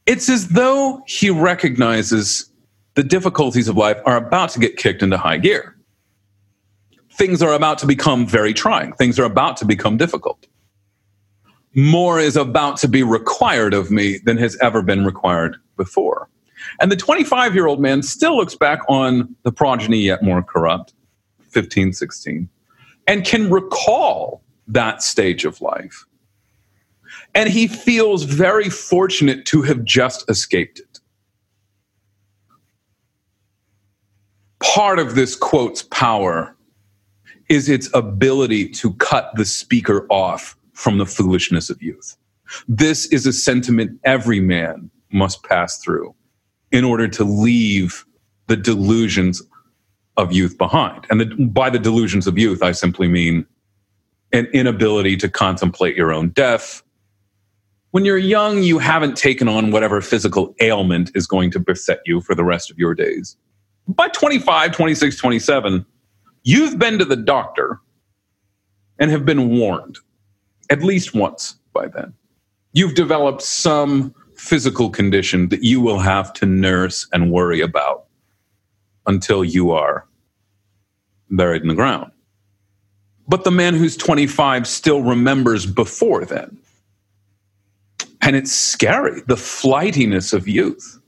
it's 0.06 0.30
as 0.30 0.50
though 0.50 1.02
he 1.08 1.32
recognizes 1.32 2.52
the 2.94 3.04
difficulties 3.04 3.68
of 3.68 3.78
life 3.78 3.98
are 4.06 4.16
about 4.16 4.52
to 4.52 4.60
get 4.60 4.78
kicked 4.78 5.02
into 5.02 5.18
high 5.18 5.40
gear. 5.40 5.76
Things 7.14 7.42
are 7.42 7.54
about 7.54 7.80
to 7.80 7.88
become 7.88 8.28
very 8.28 8.54
trying, 8.54 8.94
things 8.94 9.18
are 9.18 9.26
about 9.26 9.58
to 9.58 9.66
become 9.66 9.98
difficult. 9.98 10.46
More 11.74 12.20
is 12.20 12.38
about 12.38 12.78
to 12.78 12.88
be 12.88 13.02
required 13.02 13.74
of 13.74 13.90
me 13.90 14.20
than 14.20 14.38
has 14.38 14.56
ever 14.62 14.84
been 14.84 15.04
required 15.04 15.58
before. 15.78 16.30
And 16.80 16.92
the 16.92 16.96
25 16.96 17.56
year 17.56 17.68
old 17.68 17.80
man 17.80 18.02
still 18.02 18.38
looks 18.38 18.56
back 18.56 18.80
on 18.88 19.36
the 19.44 19.52
progeny 19.52 20.00
yet 20.00 20.24
more 20.24 20.42
corrupt, 20.42 20.94
15, 21.50 21.94
16, 21.94 22.50
and 23.08 23.26
can 23.26 23.50
recall 23.50 24.42
that 24.68 25.02
stage 25.04 25.46
of 25.46 25.62
life. 25.62 26.06
And 27.36 27.50
he 27.50 27.68
feels 27.68 28.24
very 28.24 28.70
fortunate 28.70 29.46
to 29.48 29.62
have 29.64 29.84
just 29.84 30.30
escaped 30.30 30.80
it. 30.80 31.00
Part 34.60 35.00
of 35.00 35.16
this 35.16 35.36
quote's 35.36 35.84
power 35.84 36.56
is 37.50 37.68
its 37.68 37.90
ability 37.94 38.70
to 38.70 38.94
cut 38.94 39.32
the 39.36 39.44
speaker 39.44 40.06
off 40.10 40.56
from 40.74 40.98
the 40.98 41.06
foolishness 41.06 41.70
of 41.70 41.82
youth. 41.82 42.16
This 42.68 43.08
is 43.08 43.26
a 43.26 43.34
sentiment 43.34 44.00
every 44.04 44.40
man 44.40 44.90
must 45.12 45.44
pass 45.44 45.78
through 45.80 46.16
in 46.72 46.84
order 46.84 47.08
to 47.08 47.24
leave 47.24 48.06
the 48.48 48.58
delusions 48.58 49.42
of 50.18 50.32
youth 50.32 50.58
behind. 50.58 51.06
And 51.10 51.22
the, 51.22 51.26
by 51.26 51.70
the 51.70 51.80
delusions 51.80 52.28
of 52.28 52.38
youth, 52.38 52.64
I 52.64 52.72
simply 52.72 53.08
mean 53.08 53.46
an 54.34 54.46
inability 54.48 55.18
to 55.18 55.30
contemplate 55.30 55.96
your 55.96 56.14
own 56.14 56.30
death. 56.30 56.84
When 57.92 58.06
you're 58.06 58.18
young, 58.18 58.64
you 58.64 58.80
haven't 58.80 59.18
taken 59.18 59.48
on 59.48 59.72
whatever 59.72 60.02
physical 60.02 60.56
ailment 60.62 61.12
is 61.16 61.28
going 61.28 61.52
to 61.52 61.60
beset 61.60 62.00
you 62.06 62.22
for 62.22 62.36
the 62.36 62.44
rest 62.44 62.72
of 62.72 62.78
your 62.78 62.94
days. 62.94 63.36
By 63.88 64.08
25, 64.10 64.72
26, 64.72 65.18
27, 65.18 65.86
You've 66.44 66.80
been 66.80 66.98
to 66.98 67.06
the 67.06 67.16
doctor 67.16 67.80
and 68.98 69.12
have 69.12 69.26
been 69.26 69.50
warned 69.50 70.00
at 70.70 70.82
least 70.82 71.14
once 71.14 71.56
by 71.74 71.88
then. 71.88 72.14
You've 72.74 72.96
developed 72.96 73.42
some 73.42 74.16
physical 74.42 74.90
condition 74.90 75.50
that 75.50 75.64
you 75.64 75.80
will 75.80 76.00
have 76.00 76.34
to 76.34 76.48
nurse 76.48 77.08
and 77.14 77.32
worry 77.32 77.62
about 77.62 78.06
until 79.06 79.46
you 79.46 79.70
are 79.70 80.08
buried 81.30 81.62
in 81.62 81.68
the 81.68 81.76
ground. 81.76 82.12
But 83.28 83.44
the 83.44 83.52
man 83.52 83.76
who's 83.76 83.96
25 83.96 84.68
still 84.68 85.04
remembers 85.04 85.68
before 85.68 86.26
then. 86.26 86.58
And 88.22 88.36
it's 88.36 88.52
scary, 88.52 89.22
the 89.28 89.38
flightiness 89.38 90.34
of 90.34 90.48
youth. 90.48 91.00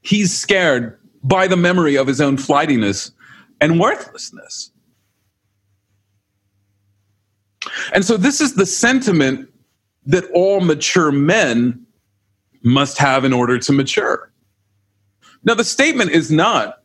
He's 0.00 0.36
scared 0.36 0.98
by 1.22 1.46
the 1.48 1.56
memory 1.56 1.96
of 1.96 2.06
his 2.06 2.20
own 2.20 2.38
flightiness 2.38 3.12
and 3.60 3.78
worthlessness. 3.78 4.70
And 7.92 8.06
so, 8.06 8.16
this 8.16 8.40
is 8.40 8.54
the 8.54 8.64
sentiment 8.64 9.49
that 10.06 10.24
all 10.32 10.60
mature 10.60 11.12
men 11.12 11.86
must 12.62 12.98
have 12.98 13.24
in 13.24 13.32
order 13.32 13.58
to 13.58 13.72
mature. 13.72 14.32
Now, 15.44 15.54
the 15.54 15.64
statement 15.64 16.10
is 16.10 16.30
not 16.30 16.82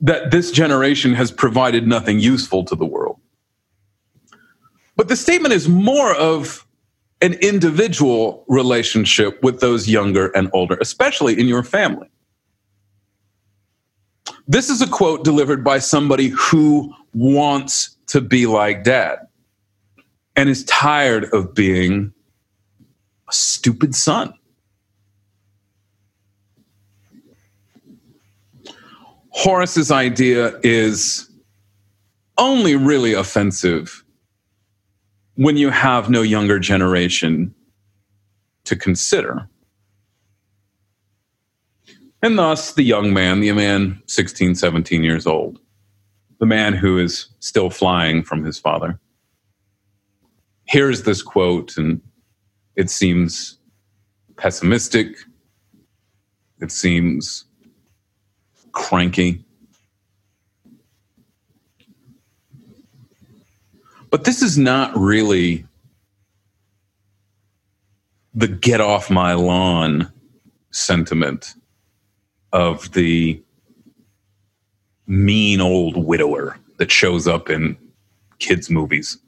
that 0.00 0.30
this 0.30 0.50
generation 0.50 1.14
has 1.14 1.30
provided 1.30 1.86
nothing 1.86 2.18
useful 2.18 2.64
to 2.64 2.74
the 2.74 2.84
world, 2.84 3.20
but 4.96 5.08
the 5.08 5.16
statement 5.16 5.54
is 5.54 5.68
more 5.68 6.14
of 6.14 6.66
an 7.20 7.34
individual 7.34 8.44
relationship 8.48 9.42
with 9.42 9.60
those 9.60 9.88
younger 9.88 10.28
and 10.30 10.50
older, 10.52 10.76
especially 10.80 11.38
in 11.38 11.46
your 11.46 11.62
family. 11.62 12.08
This 14.48 14.68
is 14.68 14.82
a 14.82 14.88
quote 14.88 15.24
delivered 15.24 15.62
by 15.62 15.78
somebody 15.78 16.28
who 16.28 16.92
wants 17.14 17.96
to 18.08 18.20
be 18.20 18.46
like 18.46 18.82
dad 18.82 19.18
and 20.36 20.48
is 20.48 20.64
tired 20.64 21.24
of 21.32 21.54
being 21.54 22.12
a 23.28 23.32
stupid 23.32 23.94
son. 23.94 24.34
Horace's 29.30 29.90
idea 29.90 30.58
is 30.62 31.30
only 32.38 32.76
really 32.76 33.14
offensive 33.14 34.04
when 35.34 35.56
you 35.56 35.70
have 35.70 36.10
no 36.10 36.22
younger 36.22 36.58
generation 36.58 37.54
to 38.64 38.76
consider. 38.76 39.48
And 42.22 42.38
thus, 42.38 42.74
the 42.74 42.84
young 42.84 43.12
man, 43.12 43.40
the 43.40 43.52
man 43.52 44.00
16, 44.06 44.54
17 44.54 45.02
years 45.02 45.26
old, 45.26 45.58
the 46.38 46.46
man 46.46 46.74
who 46.74 46.98
is 46.98 47.28
still 47.40 47.70
flying 47.70 48.22
from 48.22 48.44
his 48.44 48.58
father, 48.58 49.00
hears 50.72 51.02
this 51.02 51.20
quote 51.20 51.76
and 51.76 52.00
it 52.76 52.88
seems 52.88 53.58
pessimistic. 54.38 55.14
It 56.62 56.72
seems 56.72 57.44
cranky. 58.72 59.44
But 64.08 64.24
this 64.24 64.40
is 64.40 64.56
not 64.56 64.96
really 64.96 65.66
the 68.32 68.48
get 68.48 68.80
off 68.80 69.10
my 69.10 69.34
lawn 69.34 70.10
sentiment 70.70 71.52
of 72.54 72.90
the 72.92 73.42
mean 75.06 75.60
old 75.60 75.98
widower 75.98 76.56
that 76.78 76.90
shows 76.90 77.28
up 77.28 77.50
in 77.50 77.76
kids' 78.38 78.70
movies. 78.70 79.18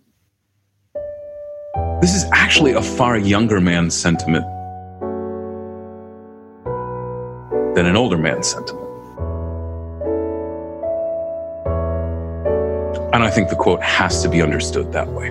This 2.05 2.17
is 2.17 2.27
actually 2.33 2.73
a 2.73 2.83
far 2.83 3.17
younger 3.17 3.63
man's 3.63 3.95
sentiment 3.95 4.45
than 7.75 7.87
an 7.87 7.97
older 7.97 8.19
man's 8.19 8.47
sentiment. 8.47 8.85
And 13.15 13.25
I 13.25 13.31
think 13.31 13.49
the 13.49 13.57
quote 13.57 13.81
has 13.81 14.21
to 14.23 14.29
be 14.29 14.43
understood 14.43 14.93
that 14.93 15.09
way. 15.09 15.31